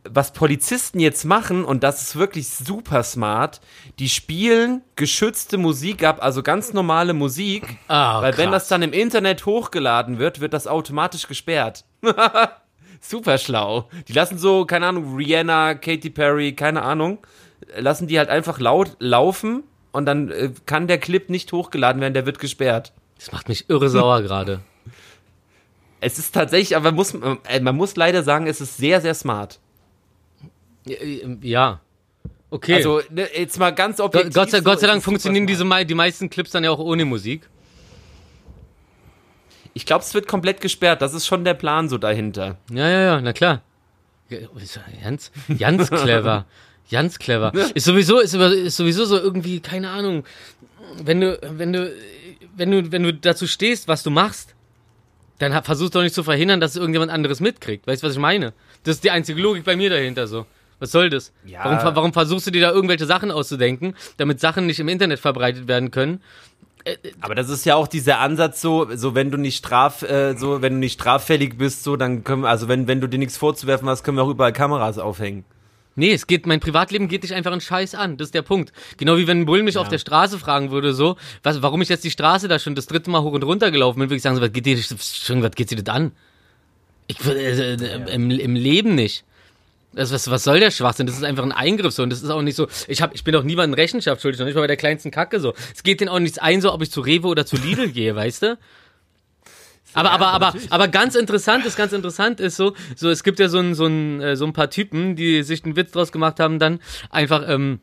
[0.04, 3.62] was Polizisten jetzt machen, und das ist wirklich super smart,
[3.98, 8.64] die spielen geschützte Musik ab, also ganz normale Musik, Ah, weil wenn krass.
[8.64, 11.86] das dann im Internet hochgeladen wird, wird das automatisch gesperrt.
[13.02, 13.90] super schlau.
[14.08, 17.20] Die lassen so, keine Ahnung, Rihanna, Katy Perry, keine Ahnung,
[17.78, 22.14] lassen die halt einfach laut laufen und dann äh, kann der Clip nicht hochgeladen werden,
[22.14, 22.94] der wird gesperrt.
[23.18, 24.60] Das macht mich irre sauer gerade.
[26.02, 29.60] Es ist tatsächlich, aber muss, äh, man muss leider sagen, es ist sehr, sehr smart.
[31.42, 31.82] Ja.
[32.52, 32.76] Okay.
[32.76, 34.34] Also, ne, jetzt mal ganz objektiv.
[34.34, 37.48] Gott, sei, Gott sei Dank funktionieren diese die meisten Clips dann ja auch ohne Musik.
[39.74, 41.02] Ich glaube, es wird komplett gesperrt.
[41.02, 42.58] Das ist schon der Plan so dahinter.
[42.72, 43.62] Ja, ja, ja, na klar.
[45.02, 46.46] Ganz, ganz clever.
[46.92, 47.54] Ganz clever.
[47.76, 50.24] Ist sowieso, ist, ist sowieso so irgendwie, keine Ahnung,
[51.04, 51.94] wenn du, wenn du,
[52.56, 54.56] wenn du, wenn du dazu stehst, was du machst,
[55.38, 57.88] dann versuchst doch nicht zu verhindern, dass irgendjemand anderes mitkriegt.
[57.88, 58.54] Weißt du, was ich meine?
[58.84, 60.46] Das ist die einzige Logik bei mir dahinter so.
[60.80, 61.32] Was soll das?
[61.46, 61.64] Ja.
[61.66, 65.68] Warum, warum versuchst du dir da irgendwelche Sachen auszudenken, damit Sachen nicht im Internet verbreitet
[65.68, 66.22] werden können?
[67.22, 70.62] Aber das ist ja auch dieser Ansatz so, so wenn du nicht straf, äh, so
[70.62, 73.38] wenn du nicht straffällig bist, so dann können, wir- also wenn wenn du dir nichts
[73.38, 75.44] vorzuwerfen hast, können wir auch überall Kameras aufhängen.
[75.96, 78.16] Nee, es geht, mein Privatleben geht dich einfach einen Scheiß an.
[78.16, 78.72] Das ist der Punkt.
[78.96, 81.90] Genau wie wenn ein Bull mich auf der Straße fragen würde, so, was, warum ich
[81.90, 84.22] jetzt die Straße da schon das dritte Mal hoch und runter gelaufen bin, würde ich
[84.22, 86.14] sagen, so, was geht dir, schon, was geht dir das an?
[87.08, 89.26] Ich, würd- äh, äh, im, im Leben nicht.
[89.94, 91.08] Das, was, was soll der Schwachsinn?
[91.08, 92.68] Das ist einfach ein Eingriff so und das ist auch nicht so.
[92.88, 95.40] Ich hab, ich bin auch niemandem Rechenschaft schuldig, noch nicht mal bei der kleinsten Kacke
[95.40, 95.54] so.
[95.74, 98.16] Es geht denen auch nichts ein, so ob ich zu Rewe oder zu Lidl gehe,
[98.16, 98.58] weißt du?
[99.94, 103.50] Aber, aber, aber, aber ganz interessant ist, ganz interessant ist so, so, es gibt ja
[103.50, 106.40] so ein, so ein, äh, so ein paar Typen, die sich einen Witz draus gemacht
[106.40, 107.80] haben, dann einfach, ähm,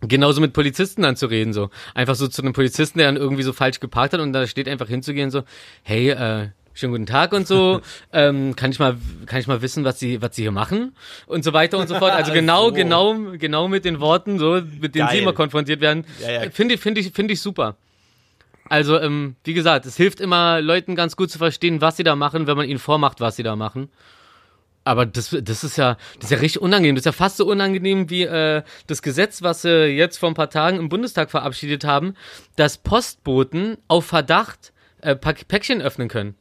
[0.00, 1.70] genauso mit Polizisten dann zu reden, so.
[1.94, 4.68] Einfach so zu einem Polizisten, der dann irgendwie so falsch geparkt hat und da steht
[4.68, 5.42] einfach hinzugehen, so,
[5.82, 7.80] hey, äh, schönen guten Tag und so,
[8.12, 10.94] ähm, kann ich mal, kann ich mal wissen, was sie, was sie hier machen
[11.26, 12.12] und so weiter und so fort.
[12.12, 12.72] Also genau, So.
[12.72, 15.22] genau, genau mit den Worten, so, mit denen sie Geil.
[15.22, 16.50] immer konfrontiert werden, Ja, ja.
[16.50, 17.76] finde ich, finde ich, finde ich super.
[18.68, 22.14] Also, ähm, wie gesagt, es hilft immer Leuten ganz gut zu verstehen, was sie da
[22.14, 23.88] machen, wenn man ihnen vormacht, was sie da machen.
[24.84, 26.94] Aber das, das ist ja, das ist ja richtig unangenehm.
[26.94, 30.34] Das ist ja fast so unangenehm wie äh, das Gesetz, was sie jetzt vor ein
[30.34, 32.14] paar Tagen im Bundestag verabschiedet haben,
[32.56, 36.34] dass Postboten auf Verdacht äh, Päckchen öffnen können.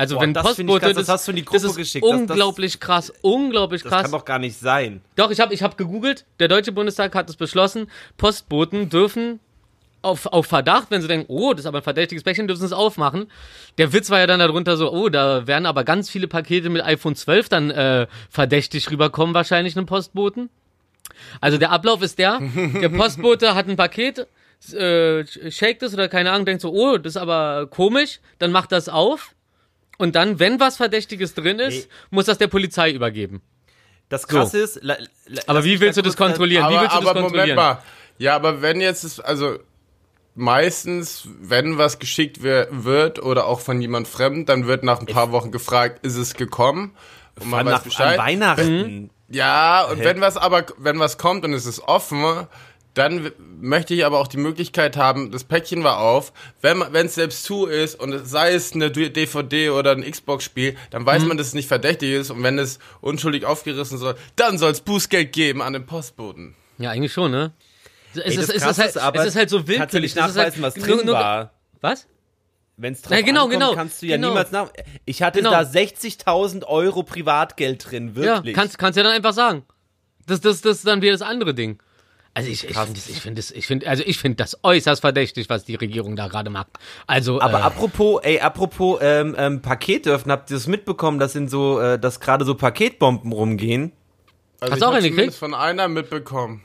[0.00, 2.04] Also Boah, wenn das Postbote, krass, das hast du in die Gruppe das ist geschickt.
[2.04, 4.02] Das- das- unglaublich krass, unglaublich Das krass.
[4.04, 5.02] kann doch gar nicht sein.
[5.16, 6.24] Doch, ich habe ich hab gegoogelt.
[6.38, 7.90] Der Deutsche Bundestag hat es beschlossen.
[8.16, 9.40] Postboten dürfen
[10.00, 12.66] auf, auf Verdacht, wenn sie denken, oh, das ist aber ein verdächtiges Päckchen, dürfen sie
[12.66, 13.26] es aufmachen.
[13.76, 16.82] Der Witz war ja dann darunter so, oh, da werden aber ganz viele Pakete mit
[16.82, 20.48] iPhone 12 dann äh, verdächtig rüberkommen, wahrscheinlich einem Postboten.
[21.42, 22.40] Also der Ablauf ist der,
[22.80, 24.26] der Postbote hat ein Paket,
[24.72, 28.72] äh, shakt es oder keine Ahnung, denkt so, oh, das ist aber komisch, dann macht
[28.72, 29.34] das auf
[30.00, 31.92] und dann, wenn was Verdächtiges drin ist, Nee.
[32.10, 33.40] muss das der Polizei übergeben.
[34.08, 36.64] Das krasse ist, la, la, Aber wie willst da du das kontrollieren?
[36.68, 37.56] wie aber, willst du das aber Moment kontrollieren?
[37.56, 37.82] mal.
[38.18, 39.58] Ja, aber wenn jetzt, es, also
[40.34, 45.32] meistens, wenn was geschickt wird oder auch von jemand fremd, dann wird nach ein paar
[45.32, 46.94] Wochen gefragt, ist es gekommen?
[47.40, 48.18] Und man An, weiß nach, an Bescheid.
[48.18, 49.10] Weihnachten.
[49.28, 52.46] Ja, und wenn was aber, wenn was kommt und es ist offen,
[52.94, 57.44] dann möchte ich aber auch die Möglichkeit haben, das Päckchen war auf, wenn es selbst
[57.44, 61.48] zu ist und es, sei es eine DVD oder ein Xbox-Spiel, dann weiß man, dass
[61.48, 65.62] es nicht verdächtig ist und wenn es unschuldig aufgerissen soll, dann soll es Bußgeld geben
[65.62, 66.54] an den Postboten.
[66.78, 67.52] Ja, eigentlich schon, ne?
[68.14, 69.78] Es, Ey, ist, das es, ist halt, ist aber, es ist halt so willkürlich.
[69.78, 71.52] Kannst du nicht ist nachweisen, halt, was drin nur- war.
[71.80, 72.06] Was?
[72.76, 74.28] Wenn es drauf Ja, genau, ankommt, genau, kannst du ja genau.
[74.30, 74.70] niemals nach...
[75.04, 75.50] Ich hatte Genau.
[75.50, 78.56] da 60.000 Euro Privatgeld drin, wirklich.
[78.56, 79.64] Ja, kannst, kannst ja dann einfach sagen.
[80.26, 81.78] Das, das, das ist dann wieder das andere Ding.
[82.32, 85.64] Also ich, ich finde ich finde ich finde also ich finde das äußerst verdächtig, was
[85.64, 86.68] die Regierung da gerade macht.
[87.06, 91.48] Also Aber äh, apropos, ey, apropos ähm, ähm, Paketdörfen, habt ihr das mitbekommen, dass in
[91.48, 93.92] so, äh, dass gerade so Paketbomben rumgehen?
[94.60, 95.34] Also Hast ich du auch eine gekriegt?
[95.34, 96.62] von einer mitbekommen.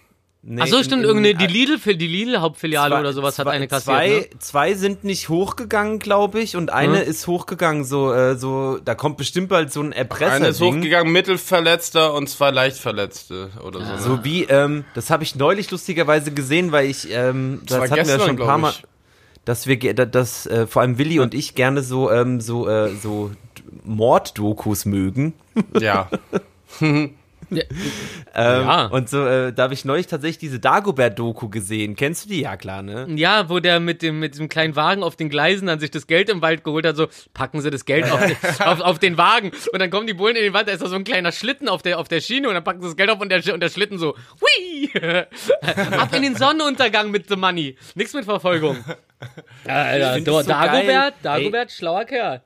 [0.48, 3.40] Nee, Ach so, in- stimmt, in- irgendeine, die äh, Lidl, die Lidl-Hauptfiliale zwei- oder sowas
[3.40, 4.26] hat zwei- eine kassiert, Zwei, ne?
[4.40, 7.10] zwei sind nicht hochgegangen, glaube ich, und eine Mhm.
[7.10, 10.34] ist hochgegangen, so, äh, so, da kommt bestimmt bald so ein Erpresser.
[10.34, 13.92] Eine ist hochgegangen, Mittelverletzter und zwei Leichtverletzte oder so.
[13.94, 14.00] ne?
[14.00, 18.06] So wie, ähm, das habe ich neulich lustigerweise gesehen, weil ich, ähm, das, war hatten
[18.08, 18.74] wir ja schon ein paar Mal,
[19.46, 23.32] dass wir, dass äh, vor allem Willi und ich gerne so, ähm, so, äh, so
[23.84, 25.34] Morddokus mögen.
[25.80, 26.08] Ja.
[28.36, 28.86] ähm, Ja.
[28.88, 31.96] Und so, äh, da habe ich neulich tatsächlich diese Dagobert-Doku gesehen.
[31.96, 32.42] Kennst du die?
[32.42, 33.08] Ja, klar, ne?
[33.16, 36.08] Ja, wo der mit dem, mit diesem kleinen Wagen auf den Gleisen dann sich das
[36.08, 39.18] Geld im Wald geholt hat, so packen sie das Geld auf, den, auf, auf den
[39.18, 41.32] Wagen und dann kommen die Bullen in den Wald, da ist da so ein kleiner
[41.32, 43.42] Schlitten auf der, auf der Schiene und dann packen sie das Geld auf und der,
[43.54, 44.92] und der Schlitten so, hui!
[45.98, 47.76] Ab in den Sonnenuntergang mit The Money.
[47.96, 48.78] Nix mit Verfolgung.
[49.66, 50.68] Alter, find Do- das so geil.
[50.68, 51.22] Dagobert, Ey.
[51.24, 52.42] Dagobert, schlauer Kerl.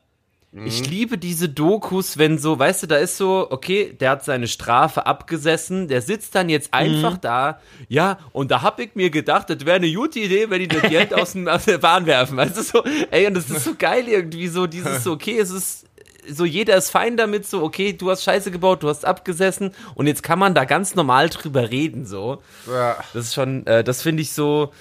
[0.52, 4.48] Ich liebe diese Dokus, wenn so, weißt du, da ist so, okay, der hat seine
[4.48, 9.52] Strafe abgesessen, der sitzt dann jetzt einfach da, ja, und da hab ich mir gedacht,
[9.52, 12.36] das wäre eine gute Idee, wenn die das Geld aus, dem, aus der Bahn werfen,
[12.36, 15.86] weißt du, so, ey, und das ist so geil irgendwie, so dieses, okay, es ist,
[16.28, 20.08] so jeder ist fein damit, so, okay, du hast Scheiße gebaut, du hast abgesessen und
[20.08, 22.42] jetzt kann man da ganz normal drüber reden, so.
[22.68, 22.98] Ja.
[23.14, 24.74] Das ist schon, äh, das finde ich so,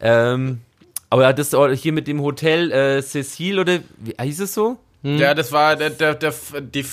[0.00, 0.60] ähm,
[1.10, 4.78] aber das hier mit dem Hotel äh, Cecil oder, wie hieß es so?
[5.14, 6.84] Ja, das war der, der, der, die,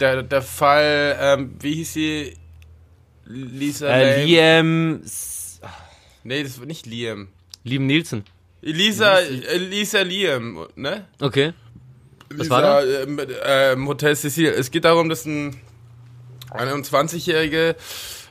[0.00, 2.34] der, der Fall, ähm, wie hieß sie?
[3.26, 4.24] Lisa Äh?
[4.24, 5.02] Liam,
[6.24, 7.28] Nee, das war nicht Liam.
[7.62, 8.24] Lieben Nielsen.
[8.62, 11.06] Elisa, Elisa Liam, ne?
[11.20, 11.52] Okay.
[12.30, 12.82] Was Lisa, war da?
[12.82, 14.48] äh, äh, im Hotel Cecil.
[14.48, 15.56] Es geht darum, dass ein
[16.50, 17.76] 21-Jährige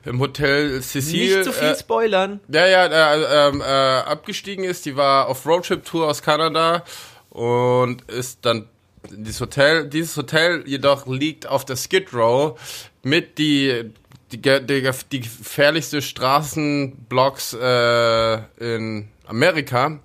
[0.05, 2.39] im Hotel Cecil nicht zu viel äh, spoilern.
[2.51, 4.85] Ja, ja, äh, ähm, äh, abgestiegen ist.
[4.85, 6.83] Die war auf Roadtrip-Tour aus Kanada
[7.29, 8.67] und ist dann
[9.11, 9.87] dieses Hotel.
[9.87, 12.59] Dieses Hotel jedoch liegt auf der Skid Row
[13.03, 13.91] mit die
[14.31, 19.99] die, die, die gefährlichste Straßenblocks äh, in Amerika,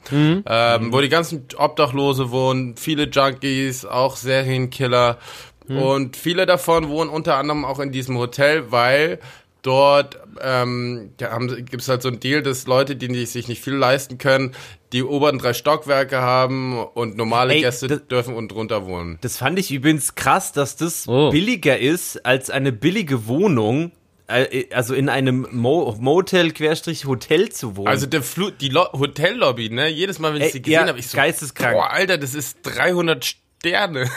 [0.47, 5.19] ähm, wo die ganzen Obdachlose wohnen, viele Junkies, auch Serienkiller
[5.67, 9.19] und viele davon wohnen unter anderem auch in diesem Hotel, weil
[9.63, 14.19] dort ähm, haben, gibt's halt so ein Deal, dass Leute, die sich nicht viel leisten
[14.19, 14.53] können,
[14.95, 19.19] die oberen drei Stockwerke haben und normale Ey, Gäste das- dürfen und drunter wohnen.
[19.21, 21.31] Das fand ich übrigens krass, dass das Oh.
[21.31, 23.91] billiger ist als eine billige Wohnung,
[24.29, 27.89] äh, also in einem Mo Motel-Hotel zu wohnen.
[27.89, 29.89] Also der Flu die Lo Hotellobby, ne?
[29.89, 31.75] Jedes Mal, wenn ich Ey, sie gesehen ja, habe, ich so, geisteskrank.
[31.75, 33.25] boah, Alter, das ist 300
[33.65, 34.11] Sterne.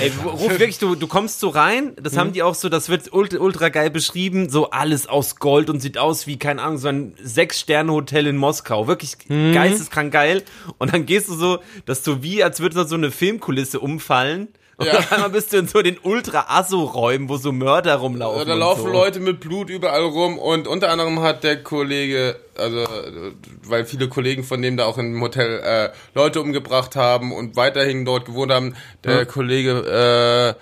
[0.00, 2.18] Ey, ruf wirklich, du, du kommst so rein, das Mhm.
[2.18, 5.80] haben die auch so, das wird ultra, ultra geil beschrieben, so alles aus Gold und
[5.80, 8.86] sieht aus wie, keine Ahnung, so ein Sechs-Sterne-Hotel in Moskau.
[8.86, 9.52] Wirklich Mhm.
[9.52, 10.42] geisteskrank geil.
[10.78, 14.48] Und dann gehst du so, dass du wie, als würde da so eine Filmkulisse umfallen.
[14.82, 14.98] Und Ja.
[14.98, 18.46] auf einmal bist du in so den Ultra-Asso-Räumen, wo so Mörder rumlaufen.
[18.46, 18.88] da und laufen so.
[18.88, 23.32] Leute mit Blut überall rum und unter anderem hat der Kollege, also äh,
[23.64, 28.04] weil viele Kollegen von dem da auch im Hotel äh, Leute umgebracht haben und weiterhin
[28.04, 30.56] dort gewohnt haben, der Kollege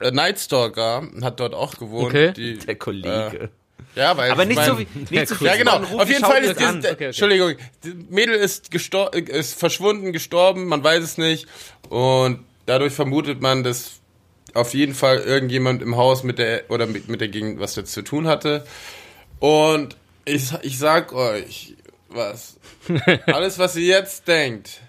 [0.00, 2.06] äh, äh, Nightstalker hat dort auch gewohnt.
[2.08, 2.32] Okay.
[2.32, 3.50] Die, Der Kollege.
[3.94, 5.46] ja, weil Aber ich nicht mein- so wie, nicht so viel.
[5.46, 5.76] Ja, genau.
[5.98, 6.76] Auf jeden Fall ist, dieses.
[6.78, 7.04] Okay, okay.
[7.06, 7.54] Entschuldigung,
[8.08, 11.46] Mädel ist, gestor ist verschwunden, gestorben, man weiß es nicht.
[11.88, 14.00] Und dadurch vermutet man, dass
[14.54, 17.92] auf jeden Fall irgendjemand im Haus mit der oder mit, mit der Gegend was dazu
[17.92, 18.64] zu tun hatte.
[19.40, 21.74] Und ich, ich sag euch
[22.08, 22.56] was.
[23.26, 24.80] Alles, was ihr jetzt denkt,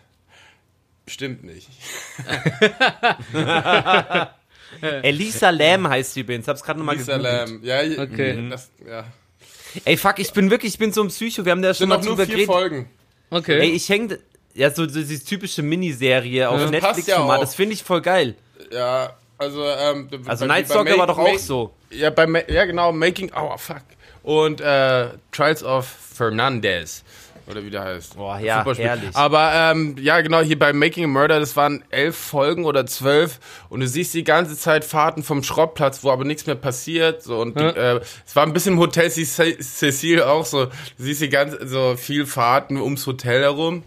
[1.07, 1.67] stimmt nicht.
[5.01, 6.47] Elisa Lam heißt sie übrigens.
[6.47, 7.49] Hab's gerade nochmal Lisa gegoogelt.
[7.49, 7.59] Lam.
[7.63, 8.49] Ja, Okay.
[8.49, 9.03] das, ja.
[9.85, 11.45] Ey, fuck, ich bin wirklich, ich bin so ein Psycho.
[11.45, 12.51] Wir haben da schon Sind mal noch nur drüber vier geredet.
[12.53, 12.89] Folgen.
[13.29, 13.59] Okay.
[13.59, 14.17] Ey, ich häng,
[14.59, 17.39] ja, so, so diese typische Miniserie auf passt Netflix-Format, ja auch.
[17.41, 18.35] das finde ich voll geil.
[18.71, 21.73] Ja, also, ähm, Also Night Stalker war doch auch so.
[21.91, 23.81] Ja, bei, Ma- ja genau, Making, oh fuck.
[24.21, 27.03] Und äh, Trials of Fernandez.
[27.49, 28.15] Oder wie der heißt.
[28.15, 29.15] Boah, ja, Super herrlich.
[29.15, 33.39] Aber ähm, ja, genau, hier bei Making a Murder, das waren elf Folgen oder zwölf
[33.69, 37.23] und du siehst die ganze Zeit Fahrten vom Schrottplatz, wo aber nichts mehr passiert.
[37.23, 40.65] So, und äh, es war ein bisschen im Hotel Ce- Cecil auch so.
[40.65, 43.81] Du siehst die ganze, so viel Fahrten ums Hotel herum.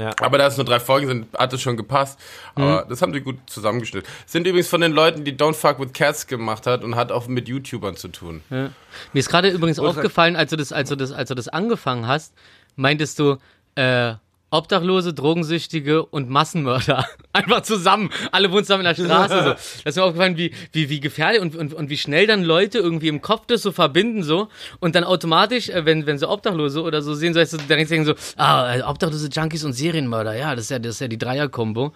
[0.00, 0.12] Ja.
[0.20, 2.18] Aber da es nur drei Folgen sind, hat es schon gepasst.
[2.54, 4.06] Aber das haben sie gut zusammengestellt.
[4.24, 7.28] Sind übrigens von den Leuten, die Don't Fuck with Cats gemacht hat und hat auch
[7.28, 8.40] mit YouTubern zu tun.
[8.48, 8.70] Mir
[9.12, 12.32] ist gerade übrigens aufgefallen, als du das, als du das, als du das angefangen hast,
[12.76, 13.36] meintest du,
[13.74, 14.14] äh,
[14.50, 17.06] Obdachlose, Drogensüchtige und Massenmörder.
[17.32, 18.10] Einfach zusammen.
[18.32, 19.42] Alle wohnen zusammen in der Straße.
[19.44, 19.50] So.
[19.50, 22.78] Das ist mir aufgefallen, wie, wie, wie gefährlich und, und, und wie schnell dann Leute
[22.78, 24.48] irgendwie im Kopf das so verbinden so
[24.80, 27.78] und dann automatisch, äh, wenn, wenn sie Obdachlose oder so sehen, so, heißt es, dann
[27.78, 30.34] denken so, ah, äh, Obdachlose, Junkies und Serienmörder.
[30.34, 31.92] Ja, das ist ja, das ist ja die Dreier-Kombo.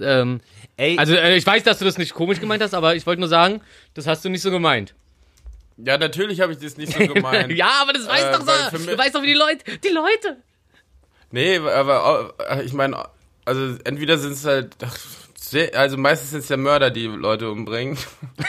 [0.00, 0.40] Ähm,
[0.76, 3.20] Ey, also äh, ich weiß, dass du das nicht komisch gemeint hast, aber ich wollte
[3.20, 3.60] nur sagen,
[3.94, 4.94] das hast du nicht so gemeint.
[5.76, 7.52] Ja, natürlich habe ich das nicht so gemeint.
[7.52, 8.86] ja, aber das weiß Äh, doch so.
[8.90, 10.38] Du weißt doch, wie die Leute, die Leute.
[11.32, 13.04] Nee, aber äh, ich meine,
[13.44, 14.76] also entweder sind es halt,
[15.74, 17.98] also meistens sind es ja Mörder, die Leute umbringen.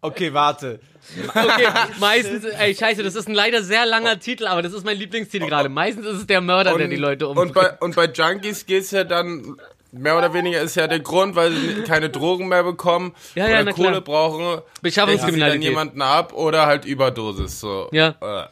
[0.00, 0.80] okay, warte.
[1.28, 1.66] Okay,
[1.98, 5.46] meistens, ey, scheiße, das ist ein leider sehr langer Titel, aber das ist mein Lieblingstitel
[5.46, 5.68] gerade.
[5.68, 7.54] Meistens ist es der Mörder, der die Leute und umbringt.
[7.54, 9.56] bei, und bei Junkies geht's ja dann
[9.92, 13.62] mehr oder weniger ist ja der Grund, weil sie keine Drogen mehr bekommen Ja, ja,
[13.62, 14.00] oder Kohle klar.
[14.02, 15.62] brauchen, sie dann Beschaffungskriminalität.
[15.62, 17.60] jemanden ab oder halt Überdosis.
[17.60, 17.88] So.
[17.92, 18.14] Ja.
[18.20, 18.44] Äh,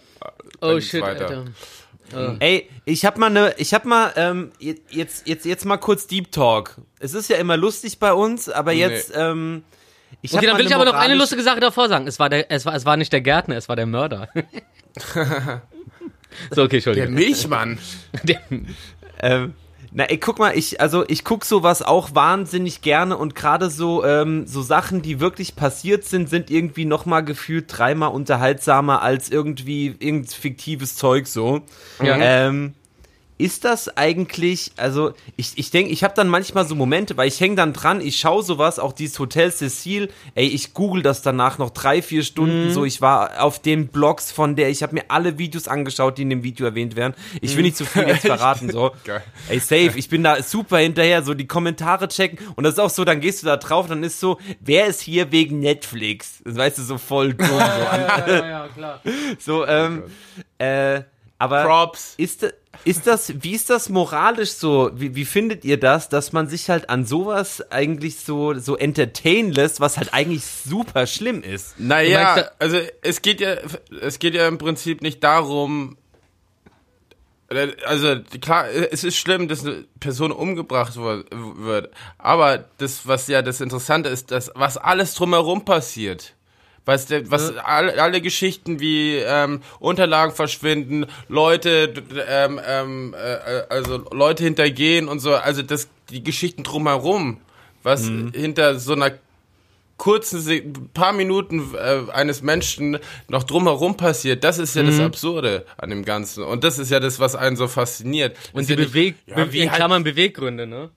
[0.60, 1.28] Oh geht's shit, weiter.
[1.28, 2.36] Alter.
[2.40, 6.32] Ey, ich hab mal ne, ich hab mal, ähm, jetzt, jetzt, jetzt mal kurz Deep
[6.32, 6.76] Talk.
[7.00, 9.62] Es ist ja immer lustig bei uns, aber jetzt, ähm,
[10.22, 12.06] ich Okay, dann will ich ne aber noch eine lustige Sache davor sagen.
[12.06, 14.28] Es war, der, es war, es war nicht der Gärtner, es war der Mörder.
[16.50, 17.14] so, okay, Der Entschuldigung.
[17.14, 17.78] Milchmann.
[18.22, 18.40] Der,
[19.20, 19.54] Ähm,
[19.92, 24.04] na, ey, guck mal, ich, also ich guck sowas auch wahnsinnig gerne und gerade so,
[24.04, 29.94] ähm, so Sachen, die wirklich passiert sind, sind irgendwie nochmal gefühlt dreimal unterhaltsamer als irgendwie
[29.98, 31.62] irgend fiktives Zeug so.
[32.02, 32.16] Ja.
[32.18, 32.74] Ähm,
[33.38, 37.40] ist das eigentlich, also ich, ich denke, ich habe dann manchmal so Momente, weil ich
[37.40, 41.58] hänge dann dran, ich schaue sowas, auch dieses Hotel Cecil, ey, ich google das danach
[41.58, 45.04] noch drei, vier Stunden so, ich war auf den Blogs von der, ich habe mir
[45.08, 47.14] alle Videos angeschaut, die in dem Video erwähnt werden.
[47.40, 48.90] Ich will nicht zu viel jetzt verraten, so.
[49.04, 49.22] Geil.
[49.48, 52.90] Ey, safe, ich bin da super hinterher, so die Kommentare checken und das ist auch
[52.90, 56.42] so, dann gehst du da drauf, dann ist so, wer ist hier wegen Netflix?
[56.44, 59.00] Das weißt du, so voll dumm, so, an, ja, ja, klar.
[59.38, 60.02] so ähm,
[60.58, 61.02] äh,
[61.38, 62.14] aber Props.
[62.16, 62.52] ist,
[62.84, 64.90] ist das, wie ist das moralisch so?
[64.94, 69.52] Wie, wie findet ihr das, dass man sich halt an sowas eigentlich so, so entertain
[69.52, 71.78] lässt, was halt eigentlich super schlimm ist?
[71.78, 73.56] Naja, meinst, also es geht ja,
[74.00, 75.96] es geht ja im Prinzip nicht darum,
[77.86, 83.60] also klar, es ist schlimm, dass eine Person umgebracht wird, aber das, was ja das
[83.60, 86.34] Interessante ist, dass was alles drumherum passiert.
[86.88, 91.92] Was, der, was alle, alle Geschichten wie ähm, Unterlagen verschwinden, Leute,
[92.26, 97.42] ähm, ähm, äh, also Leute hintergehen und so, also das, die Geschichten drumherum,
[97.82, 99.10] was hinter so einer
[99.98, 100.62] kurzen Se
[100.94, 106.06] paar Minuten äh, eines Menschen noch drumherum passiert, das ist ja das Absurde an dem
[106.06, 106.42] Ganzen.
[106.42, 108.34] Und das ist ja das, was einen so fasziniert.
[108.54, 110.88] Und Ist die ja nicht- Beweg ja, Be- wie in halt- Klammern Beweggründe, ne?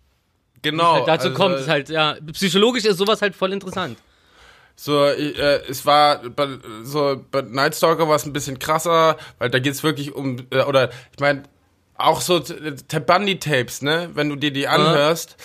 [0.61, 0.93] Genau.
[0.93, 3.97] Halt dazu also, kommt es halt, ja, psychologisch ist sowas halt voll interessant.
[4.83, 9.51] So, äh, es war bei, so bei Night Stalker war es ein bisschen krasser, weil
[9.51, 11.43] da geht's wirklich um äh, oder ich meine
[11.93, 14.09] auch so Ted Bundy Tapes, ne?
[14.15, 15.37] Wenn du dir die anhörst,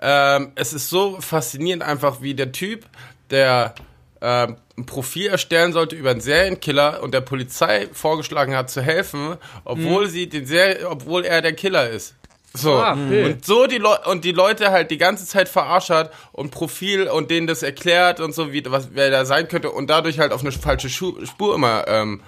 [0.00, 2.84] ähm, es ist so faszinierend einfach wie der Typ,
[3.30, 3.74] der
[4.20, 9.38] ähm, ein Profil erstellen sollte über einen Serienkiller und der Polizei vorgeschlagen hat zu helfen,
[9.64, 12.14] obwohl sie den Ser obwohl er der Killer ist.
[12.56, 12.74] So.
[12.74, 13.24] Ah, okay.
[13.24, 17.08] Und so die Leute und die Leute halt die ganze Zeit verarscht hat und Profil
[17.08, 20.32] und denen das erklärt und so, wie was wer da sein könnte und dadurch halt
[20.32, 22.20] auf eine falsche Schu Spur immer ähm,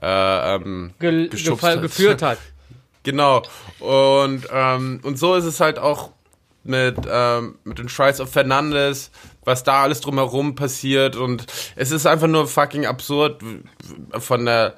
[0.00, 1.30] äh, ähm, Ge
[1.62, 1.82] hat.
[1.82, 2.38] geführt hat.
[3.04, 3.42] Genau.
[3.78, 6.10] Und, ähm, und so ist es halt auch
[6.64, 9.10] mit, ähm, mit den Trials of Fernandes,
[9.44, 11.16] was da alles drumherum passiert.
[11.16, 13.40] Und es ist einfach nur fucking absurd
[14.12, 14.74] von der,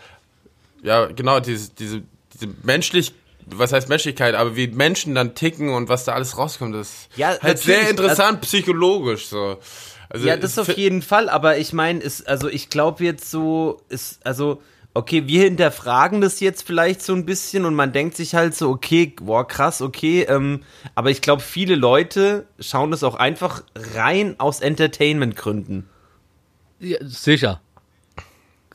[0.83, 2.03] ja, genau, diese, diese,
[2.35, 3.15] diese menschlich,
[3.55, 7.09] was heißt Menschlichkeit, aber wie Menschen dann ticken und was da alles rauskommt, das ist
[7.17, 9.59] Ja, halt sehr interessant psychologisch so.
[10.09, 13.81] Also Ja, das auf jeden Fall, aber ich meine, ist, also ich glaube jetzt so,
[13.89, 14.61] ist, also,
[14.93, 18.71] okay, wir hinterfragen das jetzt vielleicht so ein bisschen und man denkt sich halt so,
[18.71, 20.65] okay, boah, krass, okay, ähm,
[20.97, 23.63] aber ich glaube, viele Leute schauen das auch einfach
[23.95, 25.89] rein aus Entertainment-Gründen.
[26.81, 27.61] Ja, sicher.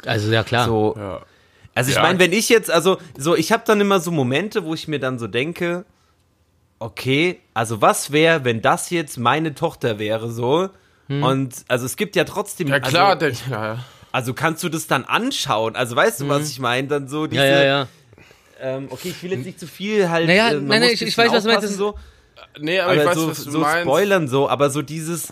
[0.05, 0.67] Also, ja, klar.
[0.67, 1.21] So, Ja.
[1.76, 2.01] Also ich Ja.
[2.01, 4.99] meine, wenn ich jetzt, also so, ich habe dann immer so Momente, wo ich mir
[4.99, 5.86] dann so denke,
[6.80, 10.69] okay, also was wäre, wenn das jetzt meine Tochter wäre, so.
[11.07, 12.67] Und also es gibt ja trotzdem.
[12.67, 13.86] Ja klar, also, der, ja, ja.
[14.11, 15.76] also kannst du das dann anschauen?
[15.76, 16.88] Also weißt du, was ich meine?
[16.88, 17.43] Dann so diese.
[17.45, 17.88] ja, ja, ja.
[18.59, 20.26] Ähm, okay, ich will jetzt nicht zu viel halt.
[20.28, 21.95] Naja, äh, man nein, nein, ich- ein ich bisschen weiß, was du meinst, so.
[22.59, 23.82] Nee, aber, Aber ich weiß, so, was du so meinst.
[23.82, 25.32] spoilern so, aber so dieses,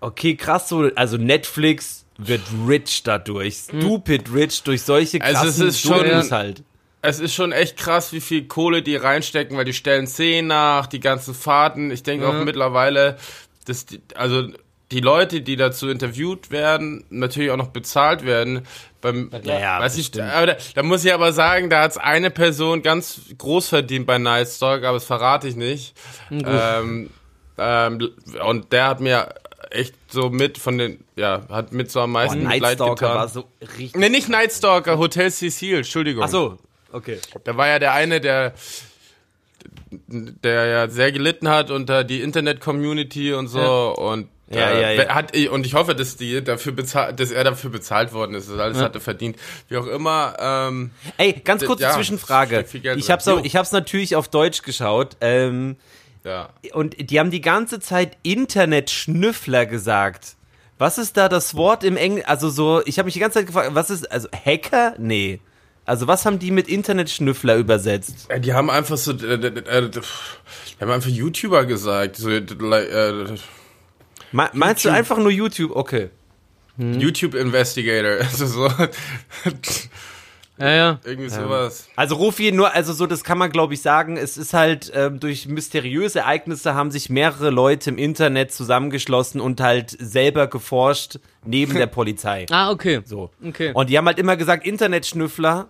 [0.00, 5.74] okay, krass so, also Netflix wird rich dadurch, stupid rich durch solche Also krassen es
[5.76, 6.62] ist schon- halt.
[7.02, 10.86] Es ist schon echt krass, wie viel Kohle die reinstecken, weil die stellen Szenen nach,
[10.86, 11.90] die ganzen Fahrten.
[11.90, 13.18] Ich denke auch mittlerweile,
[13.66, 14.48] dass die, also
[14.90, 18.62] die Leute, die dazu interviewt werden, natürlich auch noch bezahlt werden.
[19.02, 22.30] Beim, Ja, ja, weiß ich, aber da, da muss ich aber sagen, da hat's eine
[22.30, 25.92] Person ganz groß verdient bei Night Stalk, aber das verrate ich nicht.
[26.30, 27.10] Ähm,
[27.58, 28.10] ähm,
[28.46, 29.34] und der hat mir
[29.74, 32.94] echt so mit von den, ja, hat mit so am Boah, meisten Night Leid Stalker
[32.94, 33.14] getan.
[33.16, 33.44] war so
[33.78, 33.96] richtig.
[33.96, 36.24] Nee, nicht Night Stalker, Hotel Cecil, Entschuldigung.
[36.24, 36.58] Ach so,
[36.92, 37.18] okay.
[37.44, 38.54] Da war ja der eine, der
[39.90, 45.14] der ja sehr gelitten hat unter die Internet-Community und so und Ja, äh, ja, ja.
[45.14, 48.50] hat und ich hoffe, dass die dafür bezahlt, dass er dafür bezahlt worden ist.
[48.50, 49.36] Das alles hatte verdient.
[49.68, 50.36] Wie auch immer.
[50.38, 52.64] Ähm, Ey, ganz kurze Ja, Zwischenfrage.
[52.96, 53.44] Ich hab's, auch, Jo.
[53.44, 55.16] ich hab's natürlich auf Deutsch geschaut.
[55.22, 55.76] Ähm,
[56.24, 56.50] ja.
[56.72, 60.36] und die haben die ganze Zeit Internet-Schnüffler gesagt.
[60.78, 62.28] Was ist da das Wort im Englischen?
[62.28, 64.94] Also so, ich habe mich die ganze Zeit gefragt, was ist, also Hacker?
[64.98, 65.40] Nee.
[65.84, 68.28] Also was haben die mit Internetschnüffler übersetzt?
[68.38, 70.00] Die haben einfach so, äh, äh, äh, die
[70.80, 72.16] haben einfach YouTuber gesagt.
[72.16, 72.40] So, äh,
[74.32, 74.98] Me meinst du YouTube.
[74.98, 75.76] einfach nur YouTube?
[75.76, 76.10] Okay.
[76.76, 78.16] YouTube Investigator.
[78.20, 78.68] Also so,
[80.56, 81.00] Ja, ja.
[81.04, 81.88] irgendwie sowas.
[81.96, 85.18] Also Rufi, nur, also so, das kann man glaube ich sagen, es ist halt ähm,
[85.18, 91.74] durch mysteriöse Ereignisse haben sich mehrere Leute im Internet zusammengeschlossen und halt selber geforscht neben
[91.74, 92.46] der Polizei.
[92.50, 93.00] Ah, okay.
[93.04, 93.30] So.
[93.44, 93.72] Okay.
[93.74, 95.68] Und die haben halt immer gesagt, Internetschnüffler.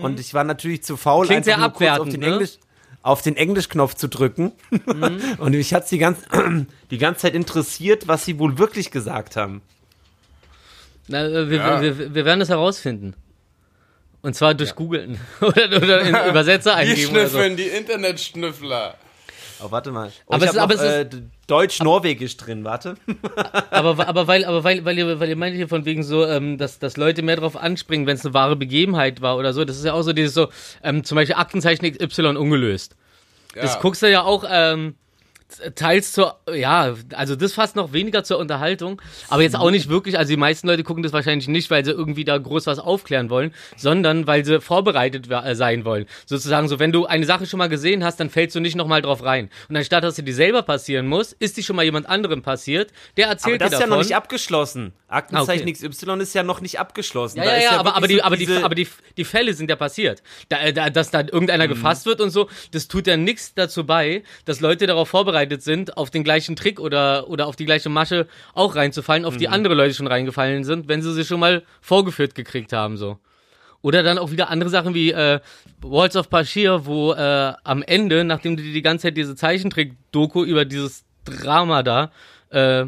[0.00, 2.26] Und ich war natürlich zu faul, Klingt sehr nur kurz auf abwertend, den, ne?
[2.26, 2.58] Englisch,
[3.02, 4.52] auf den Englischknopf zu drücken.
[5.38, 6.20] und mich hat's die, ganz,
[6.92, 9.60] die ganze Zeit interessiert, was sie wohl wirklich gesagt haben.
[11.08, 11.82] Na, äh, wir, Ja.
[11.82, 13.14] wir, wir, wir werden das herausfinden.
[14.22, 15.18] Und zwar durch Googeln.
[15.40, 17.38] oder, oder in Übersetzer Die eingeben oder so.
[17.38, 18.94] schnüffeln, die Internetschnüffler.
[19.64, 20.10] Oh, warte mal.
[20.26, 21.06] Oh, Aber ich es- aber ist- äh,
[21.48, 22.94] Deutsch-Norwegisch drin, warte.
[23.70, 26.56] Aber, aber weil, aber weil, weil ihr, weil ihr meint hier von wegen so, ähm,
[26.56, 29.64] dass, dass Leute mehr drauf anspringen, wenn es eine wahre Begebenheit war oder so.
[29.64, 30.48] Das ist ja auch so dieses so,
[30.82, 32.96] ähm, zum Beispiel Aktenzeichen XY ungelöst.
[33.54, 33.80] Das Ja.
[33.80, 34.94] guckst du ja auch ähm,
[35.74, 40.18] teils zur, ja, also das fast noch weniger zur Unterhaltung, aber jetzt auch nicht wirklich,
[40.18, 43.30] also die meisten Leute gucken das wahrscheinlich nicht, weil sie irgendwie da groß was aufklären
[43.30, 46.06] wollen, sondern weil sie vorbereitet äh, sein wollen.
[46.26, 49.02] Sozusagen so, wenn du eine Sache schon mal gesehen hast, dann fällst du nicht nochmal
[49.02, 49.50] drauf rein.
[49.68, 52.92] Und anstatt, dass dir die selber passieren muss, ist die schon mal jemand anderem passiert,
[53.16, 53.98] der Aber erzählt das dir ist ja davon.
[53.98, 54.92] noch nicht abgeschlossen.
[55.08, 57.38] Aktenzeichen Ah, XY ist ja noch nicht abgeschlossen.
[57.38, 59.68] Ja, ja, ist ja, aber, aber, die, so aber, die, aber die, die Fälle sind
[59.68, 60.22] ja passiert.
[60.48, 61.70] Da, äh, da, dass da irgendeiner Mhm.
[61.70, 65.96] gefasst wird und so, das tut ja nichts dazu bei, dass Leute darauf vorbereitet sind,
[65.96, 69.52] auf den gleichen Trick oder, oder auf die gleiche Masche auch reinzufallen, auf die Mhm.
[69.54, 73.18] andere Leute schon reingefallen sind, wenn sie sie schon mal vorgeführt gekriegt haben, so.
[73.82, 75.40] Oder dann auch wieder andere Sachen wie äh,
[75.80, 80.44] Walls of Bashir, wo äh, am Ende, nachdem du dir die ganze Zeit diese Zeichentrick-Doku
[80.44, 82.12] über dieses Drama da
[82.50, 82.86] äh,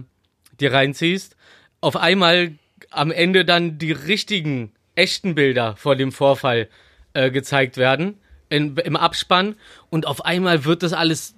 [0.61, 1.37] dir reinziehst,
[1.81, 2.53] auf einmal
[2.91, 6.69] am Ende dann die richtigen, echten Bilder vor dem Vorfall
[7.13, 9.57] äh, gezeigt werden in, im Abspann
[9.91, 11.35] und auf einmal wird das alles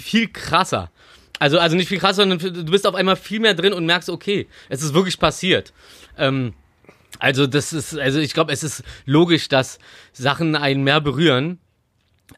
[0.00, 0.90] viel krasser.
[1.38, 4.10] Also, also nicht viel krasser, sondern du bist auf einmal viel mehr drin und merkst,
[4.10, 5.72] okay, es ist wirklich passiert.
[6.18, 6.54] Ähm,
[7.18, 9.78] also das ist, also ich glaube, es ist logisch, dass
[10.12, 11.58] Sachen einen mehr berühren,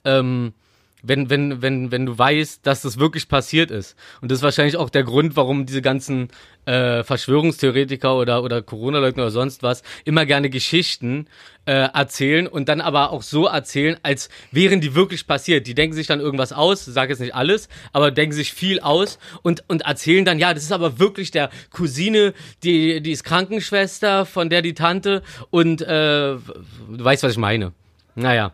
[0.05, 0.55] ähm,
[1.03, 3.97] wenn, wenn, wenn, wenn du weißt, dass das wirklich passiert ist.
[4.21, 6.29] Und das ist wahrscheinlich auch der Grund, warum diese ganzen
[6.65, 11.27] äh, Verschwörungstheoretiker oder, oder Corona-Leugner oder sonst was immer gerne Geschichten
[11.67, 15.67] äh, erzählen und dann aber auch so erzählen, als wären die wirklich passiert.
[15.67, 19.19] Die denken sich dann irgendwas aus, sag jetzt nicht alles, aber denken sich viel aus
[19.43, 22.33] und, und erzählen dann, ja, das ist aber wirklich der Cousine,
[22.63, 26.41] die, die ist Krankenschwester, von der die Tante und äh, du
[26.89, 27.73] weißt, was ich meine.
[28.15, 28.53] Naja.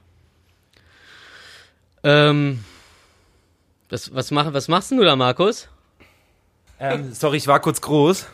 [2.05, 2.65] Ähm,
[3.91, 5.69] was, was, mach, was machst denn du da, Markus?
[6.81, 8.27] ähm, sorry, ich war kurz groß.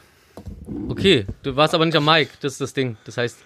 [0.88, 2.96] Okay, du warst aber nicht am Mic, das ist das Ding.
[3.04, 3.38] Das heißt,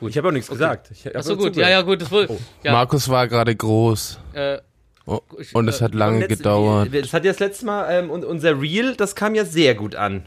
[0.00, 0.90] Ich habe auch nichts gesagt.
[0.90, 2.28] Ich hab ach so nur gut, ja, ja, gut, das wohl.
[2.62, 4.18] Ja, Markus war gerade groß.
[4.32, 4.58] äh,
[5.04, 6.88] Oh, Ich- und es äh, hat lange Letzte- gedauert.
[6.92, 9.94] Das hat ja das letzte Mal, ähm, und unser Reel, das kam ja sehr gut
[9.96, 10.26] an.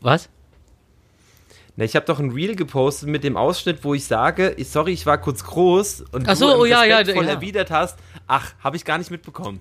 [0.00, 0.28] was?
[1.76, 4.92] Na, ich habe doch ein Reel gepostet mit dem Ausschnitt, wo ich sage, ich, sorry,
[4.92, 7.32] ich war kurz groß und Ach so, du oh ja, ja, respektvoll ja.
[7.32, 9.60] erwidert hast, ach, habe ich gar nicht mitbekommen.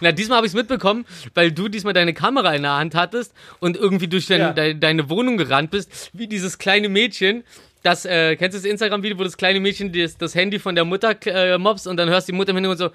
[0.00, 3.32] Na, diesmal habe ich es mitbekommen, weil du diesmal deine Kamera in der Hand hattest
[3.60, 4.52] und irgendwie durch dein, Ja.
[4.52, 7.44] dein, deine Wohnung gerannt bist, wie dieses kleine Mädchen.
[7.82, 10.84] Das, äh, kennst du das Instagram-Video, wo das kleine Mädchen das, das Handy von der
[10.84, 12.90] Mutter äh, mobst und dann hörst die Mutter im Hintergrund so,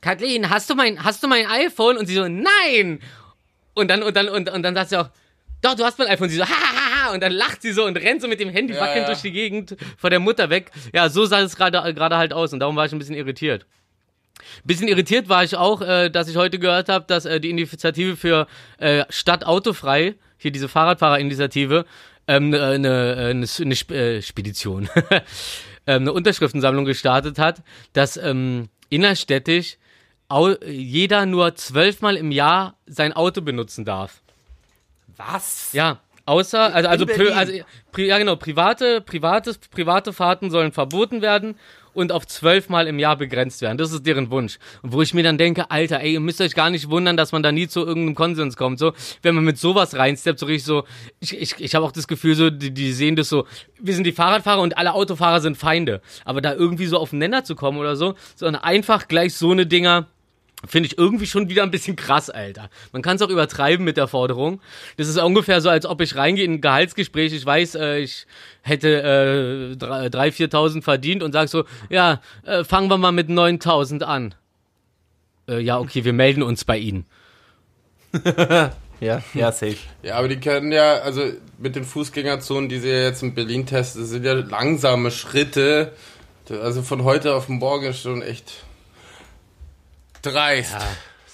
[0.00, 1.96] Kathleen, hast du mein, hast du mein iPhone?
[1.96, 3.00] Und sie so, nein!
[3.74, 5.08] Und dann, und dann, und, und dann sagt sie auch,
[5.64, 6.28] doch, du hast mein iPhone.
[6.28, 8.50] Sie so, ha, ha, ha, und dann lacht sie so und rennt so mit dem
[8.50, 9.06] Handy Ja, wackelnd ja.
[9.06, 10.70] durch die Gegend vor der Mutter weg.
[10.92, 13.66] Ja, so sah es gerade gerade halt aus und darum war ich ein bisschen irritiert.
[14.64, 18.16] Bisschen irritiert war ich auch, äh, dass ich heute gehört habe, dass äh, die Initiative
[18.16, 18.46] für
[18.78, 21.86] äh, Stadt Autofrei, hier diese Fahrradfahrerinitiative,
[22.26, 24.88] ähm, eine, eine, eine, eine Sp äh, Spedition,
[25.86, 27.62] ähm, eine Unterschriftensammlung gestartet hat,
[27.92, 29.78] dass ähm, innerstädtisch
[30.66, 34.23] jeder nur zwölfmal im Jahr sein Auto benutzen darf.
[35.16, 35.72] Was?
[35.72, 37.52] Ja, außer, also, also, pri, also
[37.92, 41.56] pri, ja genau, private, private, private Fahrten sollen verboten werden
[41.94, 43.78] und auf zwölfmal im Jahr begrenzt werden.
[43.78, 44.58] Das ist deren Wunsch.
[44.82, 47.32] Und wo ich mir dann denke, Alter, ey, ihr müsst euch gar nicht wundern, dass
[47.32, 48.78] man da nie zu irgendeinem Konsens kommt.
[48.78, 48.92] So,
[49.22, 50.84] wenn man mit sowas reinsteppt, so richtig so,
[51.20, 53.46] ich, ich, ich habe auch das Gefühl, so, die, die sehen das so,
[53.80, 56.00] wir sind die Fahrradfahrer und alle Autofahrer sind Feinde.
[56.24, 59.52] Aber da irgendwie so auf den Nenner zu kommen oder so, sondern einfach gleich so
[59.52, 60.08] eine Dinger.
[60.66, 62.70] Finde ich irgendwie schon wieder ein bisschen krass, Alter.
[62.92, 64.60] Man kann es auch übertreiben mit der Forderung.
[64.96, 67.32] Das ist ungefähr so, als ob ich reingehe in ein Gehaltsgespräch.
[67.32, 68.26] Ich weiß, äh, ich
[68.62, 74.02] hätte äh, 3.000, 4.000 verdient und sag so, ja, äh, fangen wir mal mit 9.000
[74.02, 74.34] an.
[75.48, 77.06] Äh, ja, okay, wir melden uns bei Ihnen.
[79.00, 79.76] Ja, ja, safe.
[80.02, 81.22] Ja, aber die können ja, also
[81.58, 85.92] mit den Fußgängerzonen, die sie ja jetzt in Berlin testen, das sind ja langsame Schritte.
[86.48, 88.64] Also von heute auf morgen ist schon echt
[90.24, 90.76] dreist.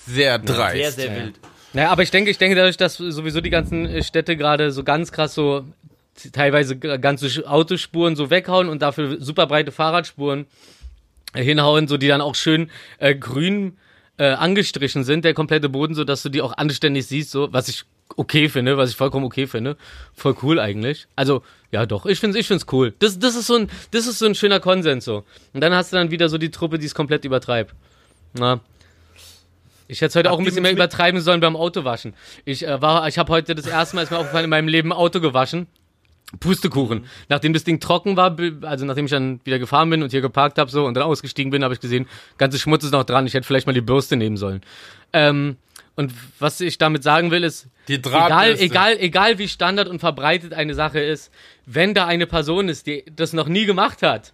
[0.07, 0.97] Sehr dreist.
[0.97, 1.34] Sehr, sehr wild.
[1.72, 4.82] Naja, aber ich denke, ich denke dadurch, dass sowieso die ganzen äh, Städte gerade so
[4.82, 5.64] ganz krass so
[6.32, 10.47] teilweise ganze Autospuren so weghauen und dafür super breite Fahrradspuren
[11.34, 13.78] hinhauen, so die dann auch schön äh, grün
[14.18, 17.68] äh, angestrichen sind, der komplette Boden, so dass du die auch anständig siehst, so was
[17.68, 17.84] ich
[18.16, 19.76] okay finde, was ich vollkommen okay finde,
[20.14, 21.07] voll cool eigentlich.
[21.16, 22.93] Also ja, doch, ich find's, ich find's cool.
[22.99, 25.24] Das, das ist so ein, das ist so ein schöner Konsens so.
[25.55, 27.74] Und dann hast du dann wieder so die Truppe, die es komplett übertreibt.
[28.34, 28.61] Na.
[29.91, 32.14] Ich hätte heute auch ein bisschen mehr übertreiben sollen beim Autowaschen.
[32.45, 34.93] Ich äh, war, ich habe heute das erste Mal ist mir aufgefallen in meinem Leben
[34.93, 35.66] Auto gewaschen.
[36.38, 37.07] Pustekuchen.
[37.28, 40.59] Nachdem das Ding trocken war, also nachdem ich dann wieder gefahren bin und hier geparkt
[40.59, 42.07] habe so und dann ausgestiegen bin, habe ich gesehen,
[42.38, 43.26] ganze Schmutz ist noch dran.
[43.26, 44.61] Ich hätte vielleicht mal die Bürste nehmen sollen.
[45.12, 45.57] Ähm,
[45.97, 50.74] und was ich damit sagen will, ist, egal, egal, egal wie Standard und verbreitet eine
[50.74, 51.32] Sache ist,
[51.66, 54.32] wenn da eine Person ist, die das noch nie gemacht hat,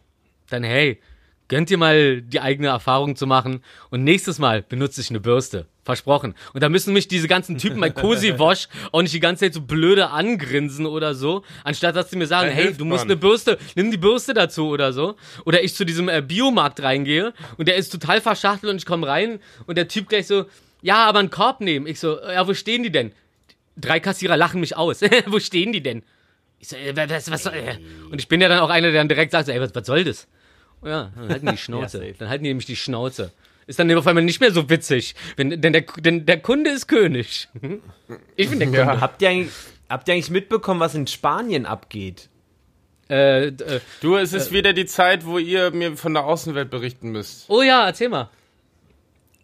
[0.50, 1.00] dann hey,
[1.48, 5.66] gönnt ihr mal die eigene Erfahrung zu machen und nächstes Mal benutze ich eine Bürste.
[5.86, 6.34] Versprochen.
[6.52, 9.54] Und da müssen mich diese ganzen Typen bei Cozy Wash auch nicht die ganze Zeit
[9.54, 13.12] so blöde angrinsen oder so, anstatt dass sie mir sagen, hey, du musst man.
[13.12, 15.14] eine Bürste, nimm die Bürste dazu oder so.
[15.44, 19.06] Oder ich zu diesem äh, Biomarkt reingehe und der ist total verschachtelt und ich komme
[19.06, 20.46] rein und der Typ gleich so,
[20.82, 21.86] ja, aber einen Korb nehmen.
[21.86, 23.12] Ich so, ja, wo stehen die denn?
[23.76, 25.00] Drei Kassierer lachen mich aus.
[25.26, 26.02] wo stehen die denn?
[26.58, 27.76] Ich so, äh, was, was soll, äh?
[28.10, 29.86] Und ich bin ja dann auch einer, der dann direkt sagt, so, ey, was, was
[29.86, 30.26] soll das?
[30.84, 31.98] Ja, dann halten die die Schnauze.
[31.98, 32.14] safe.
[32.18, 33.32] dann halten die nämlich die Schnauze.
[33.66, 36.86] Ist dann auf einmal nicht mehr so witzig, wenn, denn, der, denn der Kunde ist
[36.86, 37.48] König.
[38.36, 39.00] Ich bin der Kunde.
[39.00, 39.52] Habt ihr, eigentlich,
[39.88, 42.28] habt ihr eigentlich mitbekommen, was in Spanien abgeht?
[43.10, 47.10] Äh, äh, Du, es ist wieder die Zeit, wo ihr mir von der Außenwelt berichten
[47.10, 47.46] müsst.
[47.48, 48.30] oh ja, erzähl mal.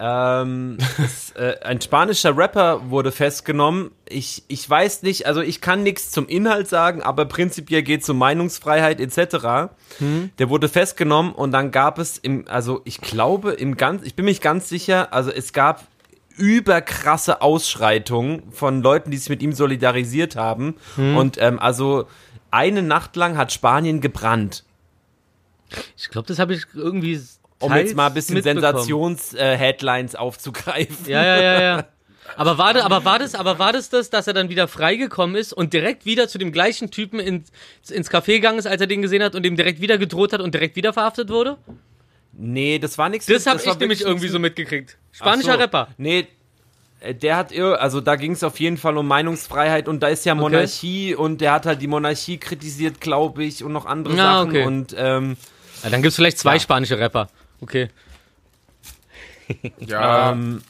[0.04, 3.92] Ähm, es, äh, ein spanischer Rapper wurde festgenommen.
[4.08, 8.08] Ich, ich weiß nicht, also ich kann nichts zum Inhalt sagen, aber prinzipiell geht es
[8.08, 9.70] um Meinungsfreiheit etc.
[10.38, 14.24] Der wurde festgenommen und dann gab es im, also ich glaube im ganz, ich bin
[14.24, 15.86] mich ganz sicher, also es gab
[16.36, 20.74] überkrasse Ausschreitungen von Leuten, die sich mit ihm solidarisiert haben.
[21.16, 22.08] Und ähm, also
[22.50, 24.64] eine Nacht lang hat Spanien gebrannt.
[25.96, 27.20] Ich glaube, das habe ich irgendwie.
[27.62, 28.42] Um jetzt mal ein bisschen.
[28.42, 30.96] Sensations-Headlines aufzugreifen.
[31.06, 31.84] Ja, ja, ja, ja.
[32.36, 35.36] Aber war, das, aber, war das, aber war das das, dass er dann wieder freigekommen
[35.36, 37.50] ist und direkt wieder zu dem gleichen Typen ins,
[37.90, 40.40] ins Café gegangen ist, als er den gesehen hat und dem direkt wieder gedroht hat
[40.40, 41.58] und direkt wieder verhaftet wurde?
[42.32, 43.26] Nee, das war nichts.
[43.26, 44.96] Das habe war ich nämlich irgendwie so mitgekriegt.
[45.10, 45.58] Spanischer so.
[45.58, 45.88] Rapper.
[45.98, 46.26] Nee,
[47.00, 50.24] äh, der hat, also da ging es auf jeden Fall um Meinungsfreiheit und da ist
[50.24, 54.38] ja Monarchie und der hat halt die Monarchie kritisiert, glaube ich, und noch andere Ja,
[54.38, 54.64] Sachen okay.
[54.64, 55.36] und ähm,
[55.82, 56.60] Ja, dann gibt's vielleicht zwei Ja.
[56.60, 57.28] spanische Rapper.
[57.62, 57.88] Okay.
[59.78, 60.62] Ja, ähm,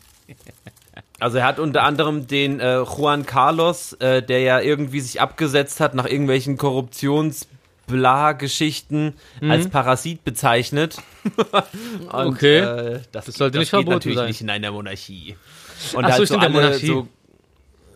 [1.20, 5.80] also er hat unter anderem den äh, Juan Carlos, äh, der ja irgendwie sich abgesetzt
[5.80, 9.51] hat nach irgendwelchen Korruptionsbla-Geschichten Mhm.
[9.51, 10.99] als Parasit bezeichnet.
[12.12, 12.59] und, Okay.
[12.59, 14.26] Äh, das, Das sollte das nicht geht verboten natürlich sein.
[14.28, 15.36] nicht in einer Monarchie.
[15.95, 16.86] Und Ach so, halt so der alle Monarchie.
[16.86, 17.09] so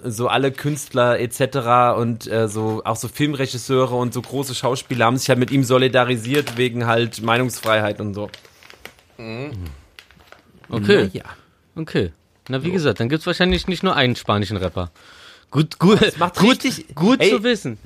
[0.04, 1.96] so alle Künstler etc.
[1.98, 5.64] und äh, so auch so Filmregisseure und so große Schauspieler haben sich halt mit ihm
[5.64, 8.30] solidarisiert wegen halt Meinungsfreiheit und so.
[10.68, 11.10] Okay.
[11.12, 11.24] Ja.
[11.74, 12.12] Okay.
[12.48, 14.90] Na, wie gesagt, dann gibt's wahrscheinlich nicht nur einen spanischen Rapper.
[15.50, 17.78] Gut, gut, macht gut, richtig- gut Ey, zu wissen.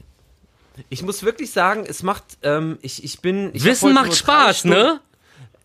[0.88, 3.50] Ich muss wirklich sagen, es macht, ähm, ich, ich bin.
[3.52, 5.00] Ich Wissen macht Spaß, Stunden, ne?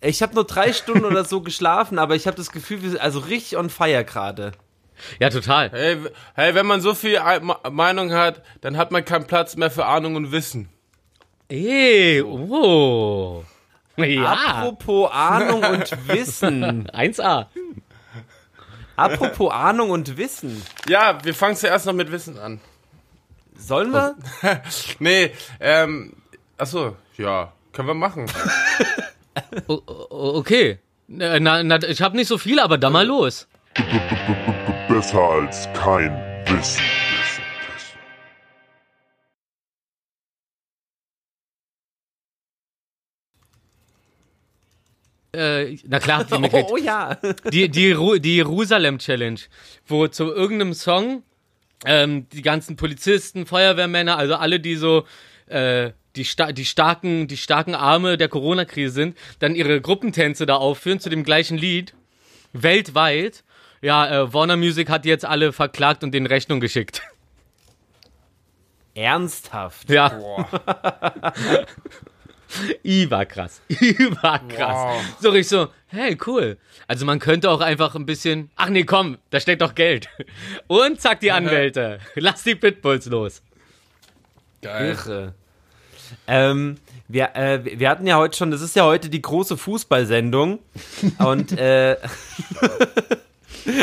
[0.01, 3.01] Ich habe nur drei Stunden oder so geschlafen, aber ich habe das Gefühl, wir sind
[3.01, 4.51] also richtig on fire gerade.
[5.19, 5.71] Ja, total.
[5.71, 5.97] hey,
[6.35, 7.19] hey, wenn man so viel
[7.69, 10.69] Meinung hat, dann hat man keinen Platz mehr für Ahnung und Wissen.
[11.49, 13.43] Ey, oh.
[13.97, 14.33] Ja.
[14.33, 16.87] Apropos Ahnung und Wissen.
[16.93, 17.45] 1A.
[18.95, 20.61] Apropos Ahnung und Wissen.
[20.87, 22.59] Ja, wir fangen zuerst noch mit Wissen an.
[23.57, 24.15] Sollen wir?
[24.99, 26.13] Nee, ähm,
[26.57, 28.25] achso, ja, können wir machen.
[29.67, 29.81] O-
[30.37, 30.79] okay.
[31.07, 33.47] Na, na, ich habe nicht so viel, aber dann mal los.
[34.87, 36.11] Besser als kein
[36.47, 36.81] Wissen.
[45.35, 46.71] Äh, na klar, habt ihr Oh, mitgekriegt.
[46.71, 47.15] oh ja.
[47.51, 49.39] Die, die, Jeru- die Jerusalem Challenge,
[49.87, 51.23] wo zu irgendeinem Song
[51.85, 55.05] ähm, die ganzen Polizisten, Feuerwehrmänner, also alle, die so
[55.47, 60.55] äh, die, sta die starken, die starken Arme der Corona-Krise sind, dann ihre Gruppentänze da
[60.55, 61.93] aufführen zu dem gleichen Lied
[62.53, 63.43] weltweit.
[63.81, 67.01] Ja, äh, Warner Music hat die jetzt alle verklagt und den Rechnung geschickt.
[68.95, 69.89] Ernsthaft.
[69.89, 70.47] Ja.
[72.83, 73.61] Überkrass.
[73.67, 74.55] Überkrass.
[74.85, 75.01] Wow.
[75.19, 76.57] So richtig so, hey, cool.
[76.87, 80.09] Also man könnte auch einfach ein bisschen, ach nee, komm, da steckt doch Geld.
[80.67, 81.99] Und zack, die Anwälte.
[82.15, 83.41] Lass die Pitbulls los.
[84.61, 84.89] Geil.
[84.91, 85.33] Irre.
[86.27, 86.77] Ähm,
[87.07, 90.59] wir, äh, wir hatten ja heute schon, das ist ja heute die große Fußballsendung
[91.19, 91.97] und äh,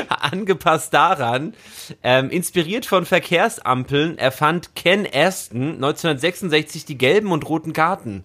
[0.09, 1.55] angepasst daran,
[2.03, 8.25] ähm, inspiriert von Verkehrsampeln, erfand Ken Aston 1966 die gelben und roten Karten.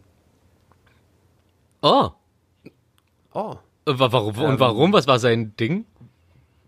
[1.82, 2.10] Oh.
[3.34, 3.56] Oh.
[3.86, 4.38] Und wa- warum?
[4.38, 4.94] Und warum?
[4.94, 5.86] Was war sein Ding?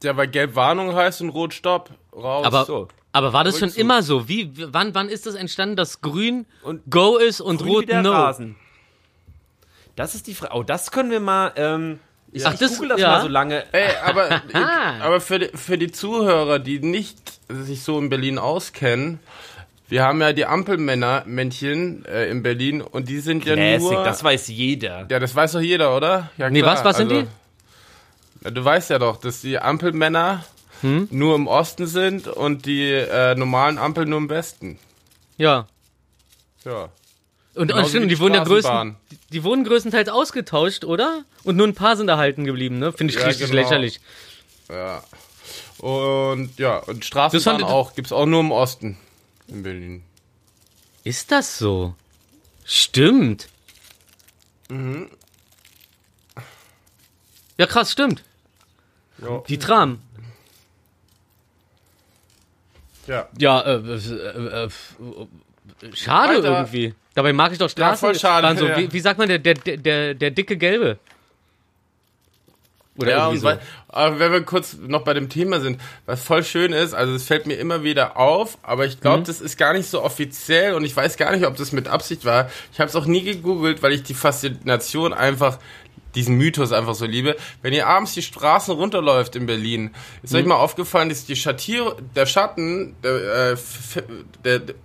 [0.03, 1.89] Ja, weil Gelb Warnung heißt und Rot Stopp.
[2.13, 2.45] Raus.
[2.45, 2.87] Aber, so.
[3.11, 3.81] aber war das schon Rückzug.
[3.81, 4.27] immer so?
[4.29, 8.11] Wie, wann, wann ist das entstanden, dass grün Und Go ist und Grün rot No?
[8.11, 8.55] Rasen.
[9.95, 10.55] Das ist die Frage.
[10.55, 11.51] Oh, das können wir mal.
[11.57, 11.99] Ähm,
[12.31, 13.09] ich Ach, ich das- google das ja.
[13.09, 13.65] mal so lange.
[13.73, 14.99] Ey, aber, Ah.
[15.01, 19.19] aber für, die, für die Zuhörer, die nicht sich so in Berlin auskennen,
[19.89, 24.03] wir haben ja die Ampelmänner, Männchen äh, in Berlin und die sind ja Classic, nur...
[24.03, 25.07] das weiß jeder.
[25.09, 26.29] ja, das weiß doch jeder, oder?
[26.37, 26.75] Ja, Nee, klar.
[26.75, 27.27] was- was sind also, die?
[28.45, 30.45] Ja, du weißt ja doch, dass die Ampelmänner
[30.81, 31.09] Hm?
[31.11, 34.79] nur im Osten sind und die äh, normalen Ampeln nur im Westen.
[35.37, 35.67] Ja.
[36.63, 36.87] Ja.
[37.55, 41.25] Und, und stimmt, die, die wurden ja größten, die, die wurden größtenteils ausgetauscht, oder?
[41.43, 42.93] Und nur ein paar sind erhalten geblieben, ne?
[42.93, 43.61] Finde ich Ja, richtig genau.
[43.61, 43.99] lächerlich.
[44.69, 45.03] Ja.
[45.79, 48.97] Und ja, und Straßenbahn auch, gibt's auch nur im Osten
[49.49, 50.03] in Berlin.
[51.03, 51.95] Ist das so?
[52.65, 53.47] Stimmt.
[54.69, 55.09] Mhm.
[57.57, 58.23] Ja, krass, stimmt.
[59.21, 59.43] Ja.
[59.47, 59.99] Die Tram.
[63.07, 63.27] ja.
[63.37, 64.69] Ja, äh, äh, äh, äh,
[65.93, 66.59] schade Weiter.
[66.59, 66.93] irgendwie.
[67.15, 68.57] Dabei mag ich doch Ja, voll schade, Straßen.
[68.59, 68.77] So, ja.
[68.77, 70.99] wie, wie sagt man, der, der, der, der dicke Gelbe?
[72.99, 73.43] Oder Ja, und so.
[73.45, 77.13] weil, aber wenn wir kurz noch bei dem Thema sind, was voll schön ist, also
[77.13, 79.01] es fällt mir immer wieder auf, aber ich Mhm.
[79.01, 81.87] glaube, das ist gar nicht so offiziell und ich weiß gar nicht, ob das mit
[81.87, 82.49] Absicht war.
[82.73, 85.59] Ich habe es auch nie gegoogelt, weil ich die Faszination einfach,
[86.15, 87.35] diesen Mythos einfach so liebe.
[87.61, 89.91] Wenn ihr abends die Straßen runterläuft in Berlin,
[90.23, 90.39] ist Mhm.
[90.39, 93.57] euch mal aufgefallen, dass die Schattier, der Schatten, der, äh,
[94.43, 94.75] der, der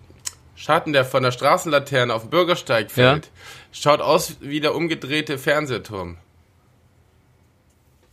[0.54, 3.30] Schatten, der von der Straßenlaterne auf den Bürgersteig fällt,
[3.72, 6.16] schaut aus wie der umgedrehte Fernsehturm.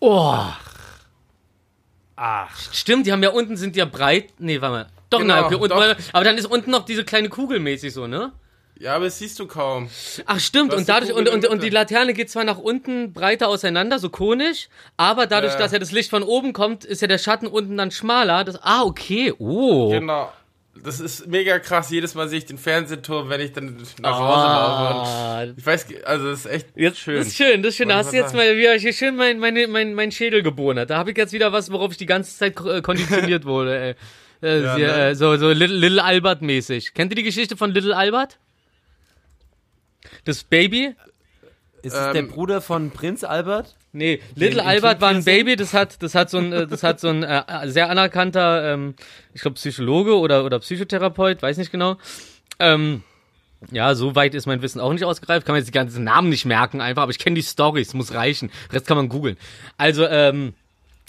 [0.02, 0.36] Oh.
[2.16, 2.49] Ach.
[2.74, 4.30] Stimmt, die haben ja unten sind ja breit.
[4.39, 4.88] Nee, warte mal.
[5.10, 5.95] Doch, Genau, nein, okay, unten, doch.
[6.14, 8.32] aber dann ist unten noch diese kleine Kugel mäßig so, ne?
[8.80, 9.89] Ja, aber das siehst du kaum.
[10.26, 11.70] Ach stimmt, und die dadurch und, und, und die.
[11.70, 15.60] Laterne geht zwar nach unten breiter auseinander, so konisch, aber dadurch, Ja.
[15.60, 18.43] dass ja das Licht von oben kommt, ist ja der Schatten unten dann schmaler.
[18.43, 19.34] Das, ah, okay.
[19.38, 19.89] Oh.
[19.91, 20.32] Genau.
[20.84, 21.89] Das ist mega krass.
[21.91, 25.09] Jedes Mal sehe ich den Fernsehturm, wenn ich dann nach Hause laufe.
[25.09, 27.17] Ah, Und Ich weiß, also das ist echt jetzt, schön.
[27.17, 27.89] Das ist schön, das ist schön.
[27.89, 30.89] Da hast du jetzt mal wieder hier schön mein, meine, mein, mein Schädel gebohnert.
[30.89, 33.78] Da habe ich jetzt wieder was, worauf ich die ganze Zeit äh, konditioniert wurde.
[33.80, 33.95] Ey.
[34.41, 35.09] Äh, Ja, sehr, ne?
[35.09, 36.93] äh, so so Little, Little Albert mäßig.
[36.93, 38.39] Kennt ihr die Geschichte von Little Albert?
[40.26, 40.95] Das Baby?
[41.84, 43.76] Ist es der Ähm, Bruder von Prinz Albert?
[43.94, 45.24] Nee, Little Albert war ein?
[45.24, 48.74] Baby, das hat, das hat so ein, äh, das hat so ein äh, sehr anerkannter,
[48.74, 48.96] ähm,
[49.34, 51.98] ich glaube Psychologe oder oder Psychotherapeut, weiß nicht genau.
[52.60, 53.04] Ähm,
[53.70, 55.46] ja, so weit ist mein Wissen auch nicht ausgereift.
[55.46, 58.14] Kann man jetzt die ganzen Namen nicht merken einfach, aber ich kenne die Stories, muss
[58.14, 58.50] reichen.
[58.72, 59.38] Rest kann man googeln.
[59.78, 60.54] Also, ähm,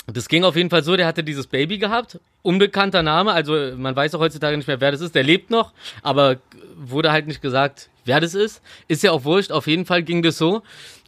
[0.07, 3.95] das ging auf jeden Fall so, der hatte dieses Baby gehabt, unbekannter Name, also man
[3.95, 5.15] weiß auch heutzutage nicht mehr, wer das ist.
[5.15, 5.73] Der lebt noch,
[6.03, 6.39] aber
[6.77, 8.61] wurde halt nicht gesagt, wer das ist.
[8.89, 10.63] Ist ja auch wurscht, auf jeden Fall ging das so.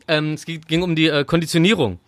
[0.09, 1.99] Ähm, es ging um die äh, Konditionierung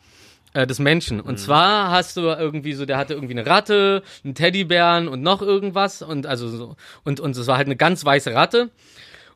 [0.53, 1.21] äh, des Menschen.
[1.21, 5.43] Und zwar hast du irgendwie so, der hatte irgendwie eine Ratte, einen Teddybären und noch
[5.43, 8.71] irgendwas und also so und und es war halt eine ganz weiße Ratte.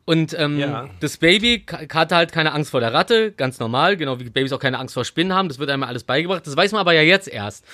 [0.06, 0.88] Und ähm, Ja.
[1.00, 4.58] das Baby hatte halt keine Angst vor der Ratte, ganz normal, genau wie Babys auch
[4.58, 5.48] keine Angst vor Spinnen haben.
[5.48, 6.46] Das wird einmal alles beigebracht.
[6.46, 7.64] Das weiß man aber ja jetzt erst.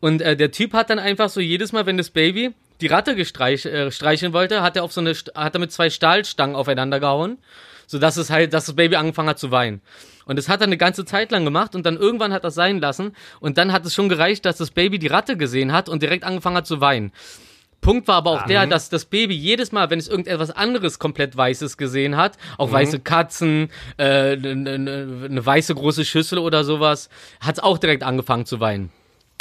[0.00, 3.14] Und äh, der Typ hat dann einfach so jedes Mal, wenn das Baby die Ratte
[3.14, 6.98] gestreich, äh, streicheln wollte, hat er auf so eine, hat er mit zwei Stahlstangen aufeinander
[6.98, 7.38] gehauen,
[7.92, 9.82] sodass es halt, dass das Baby angefangen hat zu weinen.
[10.24, 12.80] Und das hat er eine ganze Zeit lang gemacht und dann irgendwann hat er sein
[12.80, 16.02] lassen und dann hat es schon gereicht, dass das Baby die Ratte gesehen hat und
[16.02, 17.12] direkt angefangen hat zu weinen.
[17.82, 21.36] Punkt war aber auch der, dass das Baby jedes Mal, wenn es irgendetwas anderes komplett
[21.36, 27.10] Weißes gesehen hat, auch weiße Katzen, äh, eine ne, ne weiße große Schüssel oder sowas,
[27.40, 28.90] hat es auch direkt angefangen zu weinen.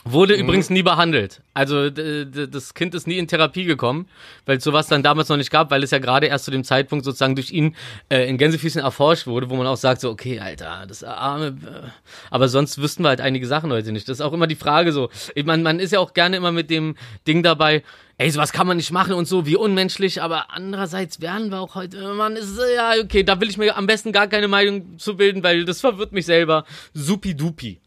[0.04, 1.42] Wurde übrigens nie behandelt.
[1.54, 4.08] Also das Kind ist nie in Therapie gekommen,
[4.46, 6.64] weil es sowas dann damals noch nicht gab, weil es ja gerade erst zu dem
[6.64, 7.76] Zeitpunkt sozusagen durch ihn
[8.10, 11.48] äh, in Gänsefüßen erforscht wurde, wo man auch sagt so, okay, Alter, das arme...
[11.48, 11.90] Äh.
[12.32, 14.10] Aber sonst wüssten wir halt einige Sachen heute nicht.
[14.10, 15.10] Das ist auch immer die Frage so.
[15.36, 16.96] Ich mein, man ist ja auch gerne immer mit dem
[17.28, 17.84] Ding dabei,
[18.18, 21.76] ey, sowas kann man nicht machen und so, wie unmenschlich, aber andererseits werden wir auch
[21.76, 25.16] heute, man ist, ja, okay, da will ich mir am besten gar keine Meinung zu
[25.16, 26.66] bilden, weil das verwirrt mich selber.
[26.94, 27.80] Supi-dupi.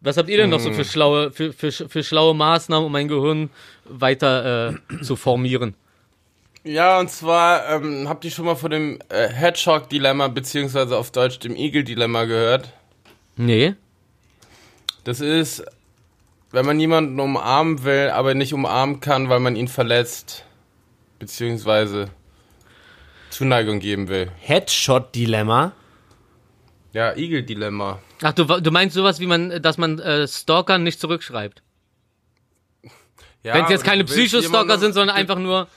[0.00, 3.08] Was habt ihr denn noch so für schlaue, für, für, für schlaue Maßnahmen, um mein
[3.08, 3.50] Gehirn
[3.84, 5.74] weiter äh, zu formieren?
[6.62, 11.38] Ja, und zwar ähm, habt ihr schon mal von dem äh, Hedgehog-Dilemma beziehungsweise auf Deutsch
[11.38, 12.72] dem Igel-Dilemma gehört?
[13.36, 13.74] Nee.
[15.04, 15.64] Das ist,
[16.50, 20.44] wenn man jemanden umarmen will, aber nicht umarmen kann, weil man ihn verletzt,
[21.18, 22.10] beziehungsweise
[23.30, 24.30] Zuneigung geben will.
[24.40, 25.72] Headshot-Dilemma.
[26.98, 28.00] Ja, Igel-Dilemma.
[28.22, 31.62] Ach, du, du meinst sowas wie man, dass man äh, Stalkern nicht zurückschreibt.
[33.44, 35.68] Ja, Wenn es jetzt keine Psychostalker sind, sondern einfach nur.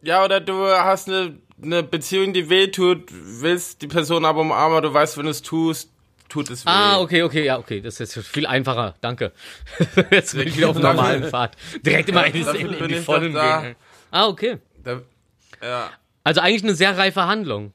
[0.00, 4.80] Ja, oder du hast eine, eine Beziehung, die weh tut, willst die Person aber umarmen,
[4.80, 5.90] du weißt, wenn du es tust,
[6.28, 6.70] tut es weh.
[6.70, 7.80] Ah, okay, okay, ja, okay.
[7.80, 8.94] Das ist jetzt viel einfacher.
[9.00, 9.32] Danke.
[10.12, 11.56] jetzt bin ich wieder auf normalen Pfad.
[11.84, 13.74] Direkt immer in in, in die ich Vollen gehen.
[14.12, 14.58] Ah, okay.
[14.84, 15.00] Da,
[15.60, 15.90] ja.
[16.22, 17.74] Also eigentlich eine sehr reife Handlung.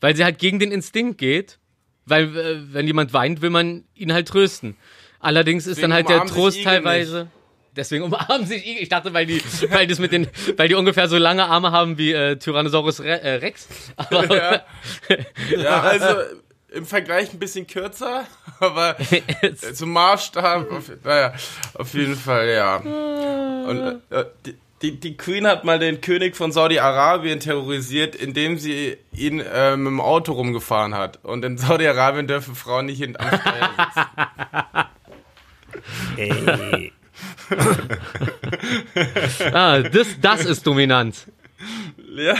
[0.00, 1.60] Weil sie halt gegen den Instinkt geht.
[2.06, 4.76] Weil, äh, wenn jemand weint, will man ihn halt trösten.
[5.20, 7.28] Allerdings ist Deswegen dann halt der Trost teilweise.
[7.74, 8.82] Deswegen umarmen sich Igel.
[8.82, 11.98] Ich dachte, weil die, weil das mit den, weil die ungefähr so lange Arme haben
[11.98, 13.68] wie äh, Tyrannosaurus Re äh, Rex.
[13.96, 14.62] Aber, Ja.
[15.56, 16.06] ja, also
[16.72, 18.26] im Vergleich ein bisschen kürzer,
[18.60, 18.96] aber
[19.72, 21.34] zum Maßstab, auf, naja,
[21.74, 22.76] auf jeden Fall, ja.
[22.76, 28.96] Und äh, die, die, die Queen hat mal den König von Saudi-Arabien terrorisiert, indem sie
[29.12, 31.24] ihn äh, mit dem Auto rumgefahren hat.
[31.24, 34.04] Und in Saudi-Arabien dürfen Frauen nicht hinten am Steuer sitzen.
[36.16, 36.92] Ey.
[39.52, 41.26] ah, das, das ist dominant.
[42.14, 42.34] Ja.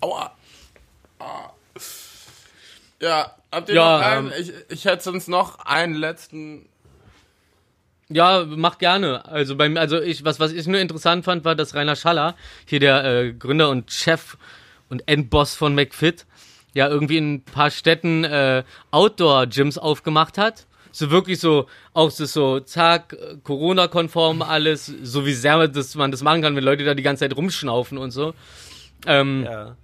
[0.00, 0.34] Aua.
[1.18, 1.50] Ah.
[3.00, 4.26] Ja, habt ihr Ja, noch einen?
[4.28, 6.68] ähm, ich, ich hätte sonst noch einen letzten.
[8.12, 9.24] Ja, mach gerne.
[9.26, 12.34] Also beim, also ich, was, was ich nur interessant fand, war, dass Rainer Schaller,
[12.66, 14.36] hier der äh, Gründer und Chef
[14.88, 16.26] und Endboss von McFit,
[16.74, 20.66] ja irgendwie in ein paar Städten äh, Outdoor-Gyms aufgemacht hat.
[20.92, 26.22] So wirklich so, auch so, so zack, Corona-konform alles, so wie sehr man man das
[26.22, 28.34] machen kann, wenn Leute da die ganze Zeit rumschnaufen und so.
[29.06, 29.76] Ähm, Ja.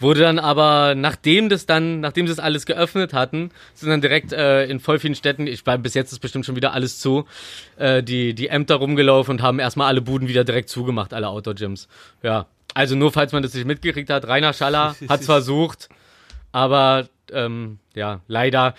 [0.00, 4.32] Wurde dann aber, nachdem das dann, nachdem sie das alles geöffnet hatten, sind dann direkt
[4.32, 7.26] äh, in voll vielen Städten, ich war bis jetzt ist bestimmt schon wieder alles zu,
[7.76, 11.86] äh, die, die Ämter rumgelaufen und haben erstmal alle Buden wieder direkt zugemacht, alle Outdoor-Gyms.
[12.22, 12.46] Ja.
[12.72, 15.90] Also nur falls man das nicht mitgekriegt hat, Rainer Schaller hat's versucht,
[16.50, 18.74] aber ähm, ja, leider.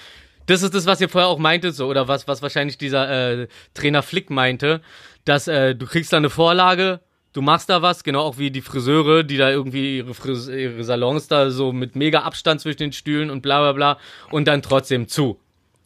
[0.47, 3.47] Das ist das, was ihr vorher auch meintet, so, oder was, was wahrscheinlich dieser äh,
[3.75, 4.81] Trainer Flick meinte,
[5.23, 6.99] dass äh, du kriegst da eine Vorlage,
[7.33, 10.83] du machst da was, genau auch wie die Friseure, die da irgendwie ihre, Fris ihre
[10.83, 13.97] Salons da so mit mega Abstand zwischen den Stühlen und bla bla bla
[14.29, 15.39] und dann trotzdem zu.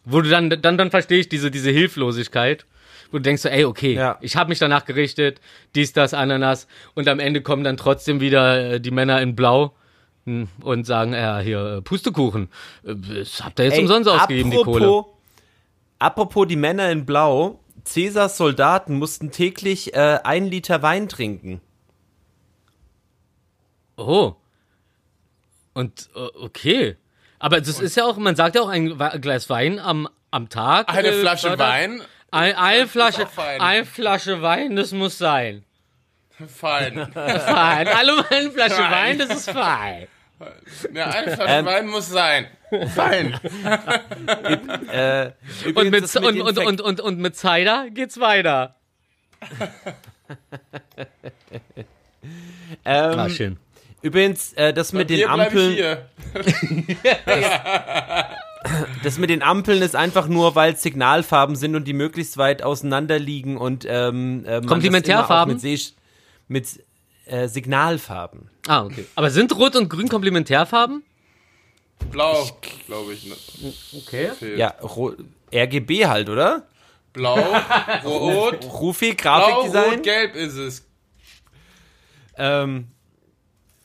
[0.06, 2.66] Wo du dann, dann, dann verstehe ich diese, diese Hilflosigkeit,
[3.12, 4.18] wo du denkst so, ey, okay, Ja.
[4.22, 5.41] ich habe mich danach gerichtet,
[5.74, 9.74] dies, das, Ananas und am Ende kommen dann trotzdem wieder äh, die Männer in Blau
[10.26, 12.50] hm, und sagen, ja, hier, äh, Pustekuchen,
[12.84, 15.06] äh, das habt ihr jetzt Ey, umsonst ausgegeben, die Kohle.
[15.98, 21.61] Apropos die Männer in Blau, Cäsars Soldaten mussten täglich äh, ein Liter Wein trinken.
[23.97, 24.33] Oh.
[25.73, 26.97] Und, äh, okay.
[27.39, 30.89] Aber das ist ja auch, man sagt ja auch ein Glas Wein am, am Tag.
[30.89, 32.01] Eine äh, Flasche fördert- Wein?
[32.31, 33.27] Ein, eine Flasche,
[33.59, 35.63] eine Flasche Wein, das muss sein.
[36.47, 36.95] Fein.
[37.13, 37.88] Fein.
[37.88, 38.91] Alle eine Flasche Fein.
[38.91, 40.07] Wein, das ist fein.
[40.93, 41.65] Ja, eine Flasche Ähm.
[41.65, 42.47] Wein muss sein.
[42.93, 43.39] Fein.
[44.91, 45.31] Äh,
[45.73, 48.75] Und mit, das und, und, und, und, und mit Cider geht's weiter.
[52.86, 53.57] ähm, Ah, schön.
[54.01, 55.77] Übrigens, äh, das mit den Ampeln,
[59.03, 62.61] das mit den Ampeln ist einfach nur, weil es Signalfarben sind und die möglichst weit
[62.61, 65.55] auseinander liegen und ähm, äh, Komplementärfarben?
[65.55, 65.95] Mit,
[66.47, 66.84] mit
[67.26, 68.49] äh, Signalfarben.
[68.67, 69.05] Ah, okay.
[69.15, 71.03] Aber sind Rot und Grün Komplementärfarben?
[72.11, 72.45] Blau,
[72.88, 73.26] glaube ich.
[73.26, 73.36] Ne?
[74.01, 74.32] Okay.
[74.38, 74.57] Fehlt.
[74.59, 75.15] Ja, ro-
[75.53, 76.67] RGB halt, oder?
[77.13, 77.36] Blau,
[78.03, 79.93] rot, Rufi, blau, Grafikdesign.
[79.95, 80.86] rot, gelb ist es.
[82.38, 82.88] Ähm,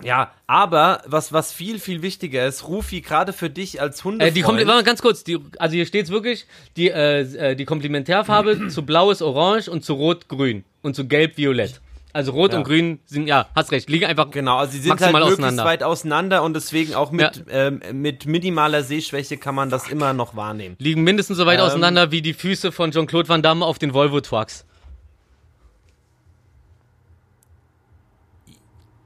[0.03, 4.37] ja, aber was, was viel, viel wichtiger ist, Rufi, gerade für dich als Äh, Hundefreund.
[4.37, 7.21] die Kompli- warte mal ganz kurz, die, also hier steht's wirklich, die, äh,
[7.51, 11.81] äh, die Komplementärfarbe zu blau ist orange und zu rot grün und zu gelb violett.
[12.13, 12.59] Also rot Ja.
[12.59, 15.65] und grün sind, ja, hast recht, liegen einfach Genau, also sie sind maximal halt auseinander.
[15.65, 20.35] weit auseinander und deswegen auch mit, ähm, mit minimaler Sehschwäche kann man das immer noch
[20.37, 20.77] wahrnehmen.
[20.79, 21.67] liegen mindestens so weit Ähm.
[21.67, 24.21] auseinander wie die Füße von Jean-Claude Van Damme auf den Volvo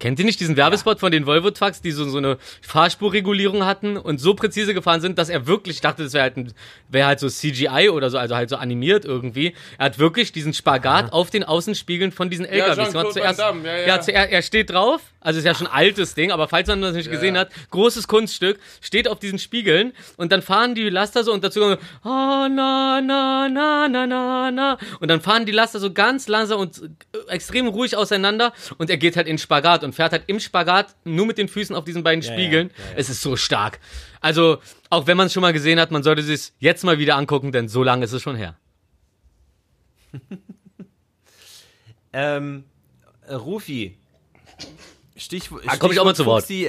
[0.05, 3.97] Kennt ihr nicht diesen Werbespot von den Volvo Trucks, die so, so eine Fahrspurregulierung hatten
[3.97, 6.53] und so präzise gefahren sind, dass er wirklich, ich dachte, das wäre halt, ein-
[6.91, 9.55] wäre halt so CGI oder so, also halt so animiert irgendwie.
[9.79, 13.13] Er hat wirklich diesen Spagat auf den Außenspiegeln von diesen LKWs gemacht.
[13.15, 14.01] Zuerst, Damme, ja, ja.
[14.03, 16.93] zuerst, er steht drauf, Also ist ja schon ein altes Ding, aber falls man das
[16.95, 21.33] nicht gesehen hat, großes Kunststück, steht auf diesen Spiegeln und dann fahren die Laster so
[21.33, 24.79] und dazu kommen so, oh, na, na, na, na, na, na.
[25.01, 28.99] Und dann fahren die Laster so ganz langsam und äh, extrem ruhig auseinander und er
[28.99, 32.03] geht halt in Spagat und fährt halt im Spagat nur mit den Füßen auf diesen
[32.03, 32.71] beiden Spiegeln.
[32.97, 33.81] Es ist so stark.
[34.21, 34.59] Also,
[34.91, 37.53] auch wenn man es schon mal gesehen hat, man sollte es jetzt mal wieder angucken,
[37.53, 38.57] denn so lange ist es schon her.
[42.15, 42.65] Ähm,
[43.27, 43.97] äh, Rufi.
[45.17, 45.65] Stichwort.
[45.67, 46.45] Ah, komm ich auch mal zu Wort.
[46.45, 46.69] Fuchsi,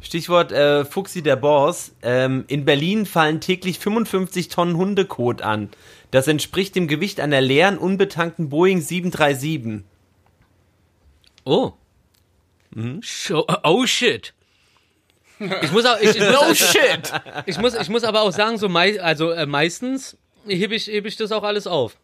[0.00, 1.92] Stichwort äh, Fuchsi der Boss.
[2.02, 5.70] Ähm, in Berlin fallen täglich 55 Tonnen Hundekot an.
[6.12, 9.82] Das entspricht dem Gewicht einer leeren, unbetankten Boeing 737.
[11.44, 11.72] Oh.
[13.02, 14.34] Scho- oh shit.
[15.62, 17.12] Ich muss auch, ich, ich muss, Oh shit!
[17.46, 20.16] Ich muss, ich muss aber auch sagen, so mei also äh, meistens
[20.46, 21.96] hebe ich, hebe ich das auch alles auf.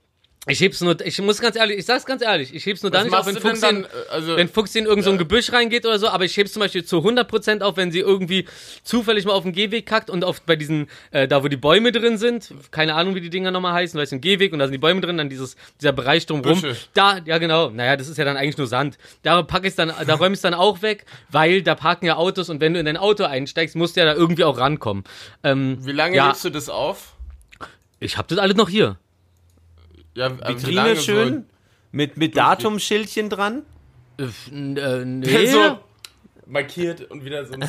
[0.47, 3.05] Ich heb's nur, ich muss ganz ehrlich, ich sag's ganz ehrlich, ich heb's nur dann
[3.05, 5.85] nicht auf, wenn Fuchs, dann, äh, also- wenn Fuchs in irgendein so ein Gebüsch reingeht
[5.85, 8.47] oder so, aber ich heb's zum Beispiel zu 100% auf, wenn sie irgendwie
[8.83, 11.93] zufällig mal auf den Gehweg kackt und auf, bei diesen, äh, da wo die Bäume
[11.93, 14.65] drin sind, keine Ahnung, wie die Dinger nochmal heißen, weißt du, ein Gehweg und da
[14.65, 16.59] sind die Bäume drin, dann dieses, dieser Bereich drumrum.
[16.59, 16.75] Büsche.
[16.95, 18.97] Da, ja genau, naja, das ist ja dann eigentlich nur Sand.
[19.23, 22.49] Da pack ich's dann, da räum ich's dann auch weg, weil da parken ja Autos
[22.49, 25.05] und wenn du in dein Auto einsteigst, musst du ja da irgendwie auch rankommen.
[25.45, 27.13] Ähm, Wie lange ja, lebst du das auf?
[28.03, 28.97] ich hab das alles noch hier.
[30.15, 31.47] Ja, äh, Vitrine lange schön.
[31.93, 33.63] Mit, mit Datumschildchen dran.
[34.19, 34.55] Äh, So,
[35.05, 35.47] nee.
[35.47, 35.79] so
[36.47, 37.63] markiert und wieder so ein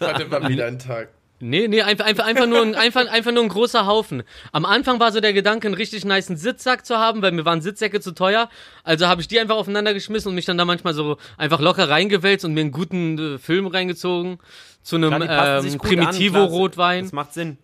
[0.00, 1.08] Heute war wieder ein Tag.
[1.40, 4.22] Nee, nee, einfach, einfach, einfach, nur ein, einfach, einfach nur ein großer Haufen.
[4.52, 7.60] Am Anfang war so der Gedanke, einen richtig niceen Sitzsack zu haben, weil mir waren
[7.60, 8.48] Sitzsäcke zu teuer.
[8.84, 11.88] Also habe ich die einfach aufeinander geschmissen und mich dann da manchmal so einfach locker
[11.88, 14.38] reingewälzt und mir einen guten äh, Film reingezogen.
[14.82, 15.78] Zu einem ähm.
[15.78, 17.04] Primitivo-Rotwein.
[17.04, 17.58] Das macht Sinn.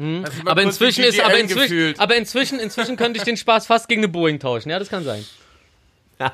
[0.00, 2.00] Du mal Aber inzwischen ist, aber inzwischen, gefühlt?
[2.00, 4.70] aber inzwischen, inzwischen könnte ich den Spaß fast gegen eine Boeing tauschen.
[4.70, 5.24] Ja, das kann sein.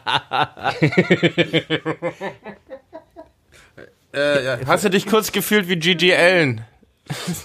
[4.14, 4.58] Äh, ja.
[4.66, 6.64] Hast du dich kurz gefühlt wie Gigi Allen?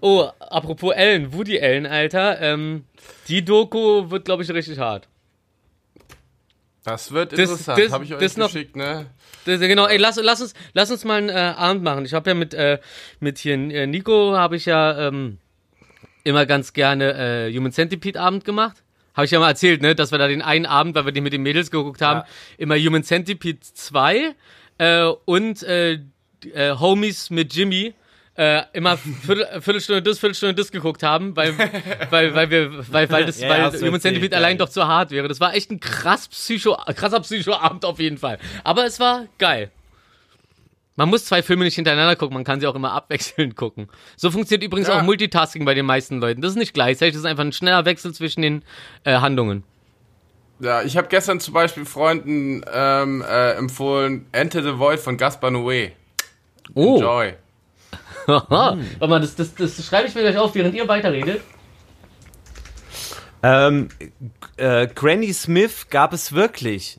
[0.00, 2.40] Oh, apropos Ellen, Woody Allen, Alter.
[2.40, 2.84] Ähm,
[3.28, 5.08] die Doku wird, glaube ich, richtig hart.
[6.88, 7.78] Das wird Das- interessant.
[7.78, 9.06] das- Habe ich euch das noch- geschickt, ne?
[9.44, 12.04] Das, genau, ey, lass, lass, uns, lass uns mal einen äh, Abend machen.
[12.04, 12.78] Ich habe ja mit, äh,
[13.20, 15.38] mit hier äh, Nico habe ich ja ähm,
[16.24, 18.82] immer ganz gerne äh, Human Centipede Abend gemacht.
[19.14, 21.24] Habe ich ja mal erzählt, ne, dass wir da den einen Abend, weil wir den
[21.24, 22.26] mit den Mädels geguckt haben, Ja.
[22.58, 24.34] immer Human Centipede 2
[24.78, 25.98] äh, und äh,
[26.54, 27.94] Homies mit Jimmy
[28.38, 31.58] äh, immer Viertel, Viertelstunde das, Viertelstunde das geguckt haben, weil,
[32.10, 35.26] weil, weil wir, weil, weil das, Ja, weil Human Centipede allein doch zu hart wäre.
[35.26, 38.38] Das war echt ein krass Psycho, krasser Psychoabend auf jeden Fall.
[38.62, 39.72] Aber es war geil.
[40.94, 43.88] Man muss zwei Filme nicht hintereinander gucken, man kann sie auch immer abwechselnd gucken.
[44.16, 44.98] So funktioniert übrigens Ja.
[44.98, 46.40] auch Multitasking bei den meisten Leuten.
[46.40, 48.62] Das ist nicht gleichzeitig, das ist einfach ein schneller Wechsel zwischen den
[49.04, 49.64] äh, Handlungen.
[50.60, 55.50] Ja, ich habe gestern zum Beispiel Freunden ähm, äh, empfohlen Enter the Void von Gaspar
[55.50, 55.92] Noé.
[56.74, 57.34] Oh, Joy.
[58.28, 58.78] Haha.
[58.98, 61.40] warte mal, das, das, das schreibe ich mir gleich auf, während ihr weiterredet.
[63.42, 63.88] Ähm,
[64.56, 66.98] äh, Granny Smith gab es wirklich.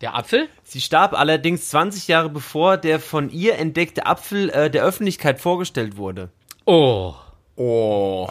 [0.00, 0.48] Der Apfel?
[0.64, 5.96] Sie starb allerdings 20 Jahre bevor der von ihr entdeckte Apfel äh, der Öffentlichkeit vorgestellt
[5.96, 6.30] wurde.
[6.64, 7.14] Oh.
[7.54, 8.28] Oh.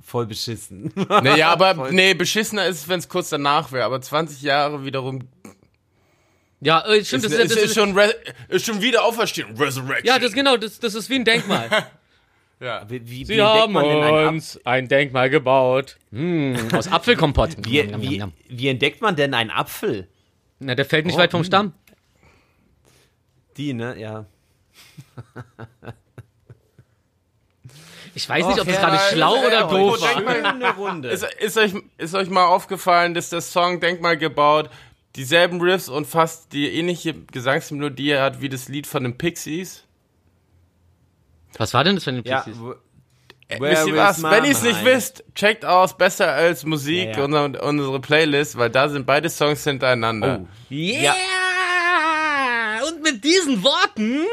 [0.00, 0.92] Voll beschissen.
[1.08, 3.84] Naja, aber nee, beschissener ist es, wenn es kurz danach wäre.
[3.84, 5.20] Aber 20 Jahre wiederum
[6.60, 8.14] Ja, äh, stimmt, ist, das, ist, ist, das ist, schon, Re
[8.48, 9.56] ist schon wieder Auferstehung.
[9.56, 10.06] Resurrection.
[10.06, 11.68] Ja, das genau, das, das ist wie ein Denkmal.
[12.60, 12.84] ja.
[12.88, 15.96] Wie, wie, wie Sie entdeckt haben man denn ein uns ein Denkmal gebaut.
[16.12, 17.56] Hm, aus Apfelkompott.
[17.64, 20.08] Wie, wie, wie entdeckt man denn einen Apfel?
[20.58, 21.46] Na, der fällt nicht Oh, weit vom hm.
[21.46, 21.72] Stamm.
[23.56, 23.98] Die, ne?
[23.98, 24.26] Ja.
[28.14, 30.52] Ich weiß nicht, ob das ja, gerade schlau das- oder doof oh, denk war.
[30.52, 31.08] Schöne Runde.
[31.08, 34.68] Ist, ist, euch, ist euch mal aufgefallen, dass der Song Denkmal gebaut
[35.20, 39.84] dieselben Riffs und fast die ähnliche Gesangsmelodie hat wie das Lied von den Pixies?
[41.58, 42.58] Was war denn das ein ja, Pixies?
[42.60, 42.74] wo-
[43.50, 44.22] Wisst Where ihr was?
[44.22, 47.24] Wenn ihr es nicht wisst, checkt aus besser als Musik Ja, ja.
[47.24, 50.42] Unsere, unsere Playlist, weil da sind beide Songs hintereinander.
[50.42, 50.46] Oh.
[50.72, 51.12] Yeah!
[52.88, 54.24] Und mit diesen Worten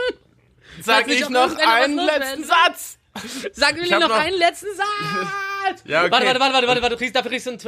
[0.81, 2.43] Sag ich noch einen letzten.
[2.43, 2.97] Satz.
[3.55, 5.83] wir hab noch, noch- einen letzten Satz.
[5.85, 6.11] Ja, okay.
[6.11, 7.59] Warte, warte, warte, warte, warte, warte, du kriegst, dafür kriegst du ein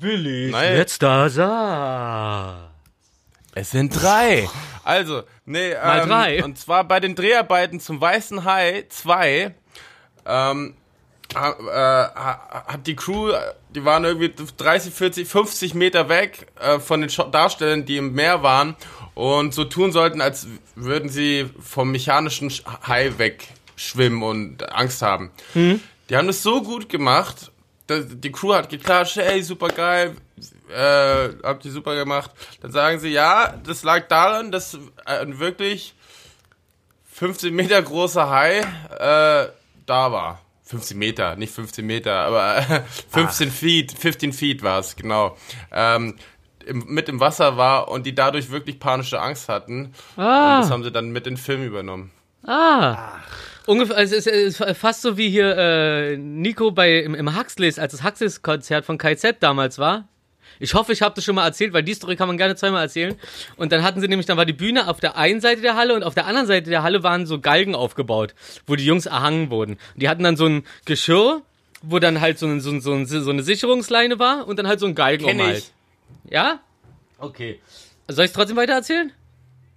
[0.00, 0.56] Tw- Intro.
[0.58, 0.76] Nein.
[0.76, 2.68] Letzter Satz.
[3.54, 4.48] Es sind drei.
[4.82, 6.44] Also, nee, Mal ähm, drei.
[6.44, 9.54] Und zwar bei den Dreharbeiten zum Weißen Hai 2
[10.24, 10.74] ähm,
[11.34, 13.32] ha- äh, ha- hat die Crew,
[13.74, 18.42] die waren irgendwie 30, 40, 50 Meter weg äh, von den Darstellern, die im Meer
[18.42, 18.74] waren
[19.14, 25.30] und so tun sollten, als würden sie vom mechanischen Sch- Hai wegschwimmen und Angst haben.
[25.54, 27.51] Die haben das so gut gemacht,
[27.88, 30.16] die Crew hat geklatscht, ey, super geil,
[30.70, 32.30] äh, habt ihr super gemacht.
[32.60, 35.94] Dann sagen sie, ja, das lag daran, dass ein wirklich
[37.12, 39.48] 15 Meter großer Hai äh,
[39.86, 40.40] da war.
[40.64, 43.54] 15 Meter, nicht 15 Meter, aber äh, 15 Ach.
[43.54, 45.36] Feet, 15 Feet war es, genau.
[45.70, 46.16] Ähm,
[46.64, 49.92] im, mit im Wasser war und die dadurch wirklich panische Angst hatten.
[50.16, 50.56] Ah.
[50.56, 52.10] Und das haben sie dann mit in den Film übernommen.
[52.46, 52.96] Ah.
[52.96, 53.51] Ach.
[53.66, 57.92] Ungefähr, also es ist fast so wie hier äh, Nico bei im, im Huxleys, als
[57.92, 60.08] das Huxleys-Konzert von KZ damals war.
[60.58, 62.82] Ich hoffe, ich habe das schon mal erzählt, weil die Story kann man gerne zweimal
[62.82, 63.16] erzählen.
[63.56, 65.94] Und dann hatten sie nämlich, dann war die Bühne auf der einen Seite der Halle
[65.94, 68.34] und auf der anderen Seite der Halle waren so Galgen aufgebaut,
[68.66, 69.72] wo die Jungs erhangen wurden.
[69.72, 71.42] Und die hatten dann so ein Geschirr,
[71.82, 74.68] wo dann halt so, ein, so, ein, so, ein, so eine Sicherungsleine war und dann
[74.68, 75.72] halt so ein Galgen Kenn ich.
[76.30, 76.60] Ja?
[77.18, 77.60] Okay.
[78.08, 79.12] Soll ich trotzdem weiter erzählen?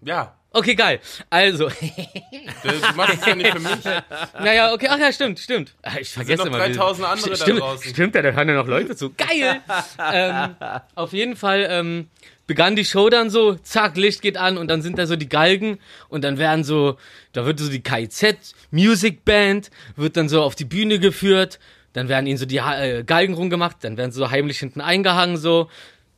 [0.02, 0.36] Ja.
[0.56, 1.02] Okay, geil.
[1.30, 1.68] Also.
[2.64, 3.84] du machst es ja nicht für mich.
[4.40, 5.74] Naja, okay, ach ja, stimmt, stimmt.
[5.82, 6.70] Ah, ich vergesse sind noch immer.
[6.70, 7.90] 3000 andere stimmt, da draußen.
[7.92, 9.14] Stimmt, ja, da hören ja noch Leute zu.
[9.18, 9.60] Geil!
[10.14, 10.56] ähm,
[10.96, 12.08] auf jeden Fall ähm,
[12.48, 15.28] begann die Show dann so, zack, Licht geht an und dann sind da so die
[15.28, 15.78] Galgen
[16.08, 16.98] und dann werden so,
[17.34, 21.60] da wird so die KIZ Music Band, wird dann so auf die Bühne geführt,
[21.92, 25.36] dann werden ihnen so die äh, Galgen rumgemacht, dann werden sie so heimlich hinten eingehangen
[25.36, 25.70] so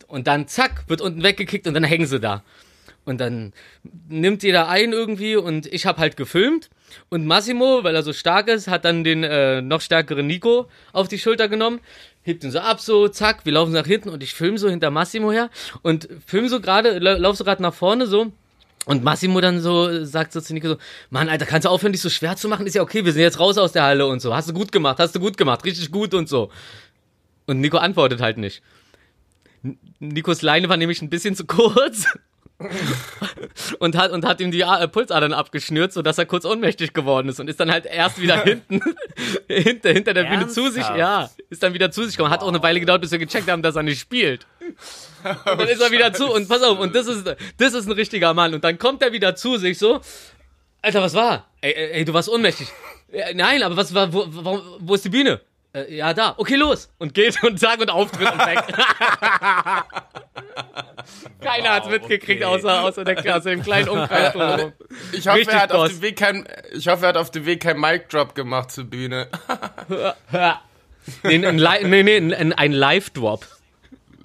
[0.06, 2.44] und dann zack, wird unten weggekickt und dann hängen sie da.
[3.08, 3.54] Und dann
[4.10, 6.70] nimmt jeder ein irgendwie und ich habe halt gefilmt.
[7.08, 11.08] Und Massimo, weil er so stark ist, hat dann den äh, noch stärkeren Nico auf
[11.08, 11.80] die Schulter genommen,
[12.24, 14.92] hebt ihn so ab, so, zack, wir laufen nach hinten und ich film so hinter
[14.92, 15.50] Massimo her
[15.84, 18.34] und film so gerade, lauf so gerade nach vorne so.
[18.86, 20.78] Und Massimo dann so sagt so zu Nico so,
[21.10, 22.68] Mann, Alter, kannst du aufhören, dich so schwer zu machen?
[22.68, 24.36] Ist ja okay, wir sind jetzt raus aus der Halle und so.
[24.36, 26.52] Hast du gut gemacht, hast du gut gemacht, richtig gut und so.
[27.46, 28.62] Und Nico antwortet halt nicht.
[30.00, 32.06] Nikos Leine war nämlich ein bisschen zu kurz
[33.80, 37.30] und hat und hat ihm die äh, Pulsadern abgeschnürt, so dass er kurz ohnmächtig geworden
[37.30, 38.82] ist und ist dann halt erst wieder hinten
[39.48, 40.56] hinter hinter der Ernsthaft?
[40.56, 42.34] Bühne zu sich, ja, ist dann wieder zu sich gekommen.
[42.34, 44.48] Hat auch eine Weile gedauert, bis wir gecheckt haben, dass er nicht spielt.
[45.24, 47.28] Und dann ist er wieder zu und pass auf und das ist
[47.58, 50.02] das ist ein richtiger Mann und dann kommt er wieder zu sich so,
[50.82, 51.48] Alter, was war?
[51.62, 52.68] Ey, ey, du warst ohnmächtig.
[53.34, 55.42] Nein, aber was war wo, wo, wo ist die Bühne?
[55.78, 56.34] Äh, ja, da.
[56.38, 56.90] Okay, los.
[56.98, 58.60] Und geht und sagt und auftritt und weg.
[61.42, 62.56] Keiner wow, hat's mitgekriegt, okay.
[62.56, 64.34] außer, außer, der, außer dem kleinen Umkreis.
[65.12, 67.62] ich, hoffe, er hat auf dem Weg kein, ich hoffe, er hat auf dem Weg
[67.62, 69.28] kein Mic-Drop gemacht zur Bühne.
[71.24, 73.46] nee, ein, nee, nee, ein, ein Live-Drop.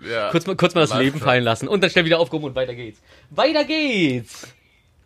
[0.09, 2.57] Ja, kurz, mal, kurz mal das Leben fallen lassen und dann schnell wieder aufgehoben und
[2.57, 3.01] weiter geht's.
[3.31, 4.49] Weiter geht's!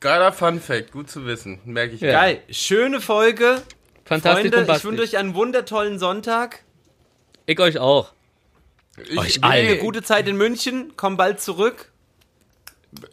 [0.01, 2.01] Geiler Fun Fact, gut zu wissen, merke ich.
[2.01, 2.13] Ja.
[2.13, 3.63] Geil, schöne Folge.
[4.07, 4.53] Fantastisch.
[4.53, 6.63] Freunde, ich wünsche euch einen wundertollen Sonntag.
[7.45, 8.13] Ich euch auch.
[9.09, 9.55] Ich euch alle.
[9.55, 10.93] Eine gute Zeit in München.
[10.97, 11.93] Komm bald zurück.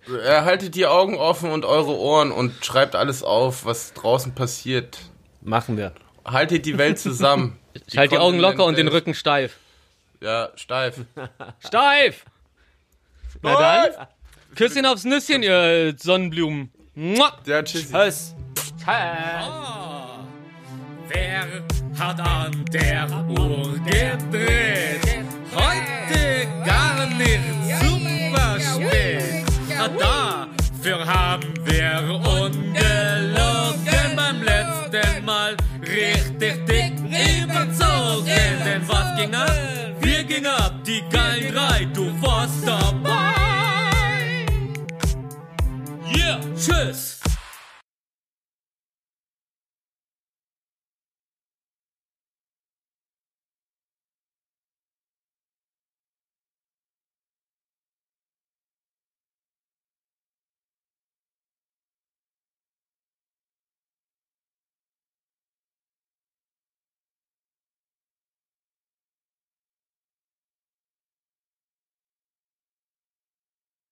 [0.07, 4.99] Haltet die Augen offen und eure Ohren und schreibt alles auf, was draußen passiert.
[5.41, 5.93] Machen wir.
[6.25, 7.59] Haltet die Welt zusammen.
[7.87, 9.57] Ich halte die Augen locker und den Rücken steif.
[10.21, 10.97] Ja, steif.
[11.65, 12.23] steif!
[13.41, 14.07] Na dann.
[14.55, 16.71] Küsschen aufs Nüsschen, ihr Sonnenblumen.
[16.95, 17.91] Ja, tschüss.
[17.91, 18.35] Tschüss.
[21.13, 21.45] Wer
[21.99, 25.01] hat an der Uhr gedreht?
[25.53, 27.39] Heute gar nicht
[27.81, 29.45] super spät.
[29.99, 38.25] Dafür haben wir ungelogen beim letzten Mal richtig dick überzogen.
[38.65, 39.51] Denn was ging ab?
[40.01, 43.33] Wir gingen ab, die geilen drei, du warst dabei.
[46.15, 47.22] Yeah, tschüss.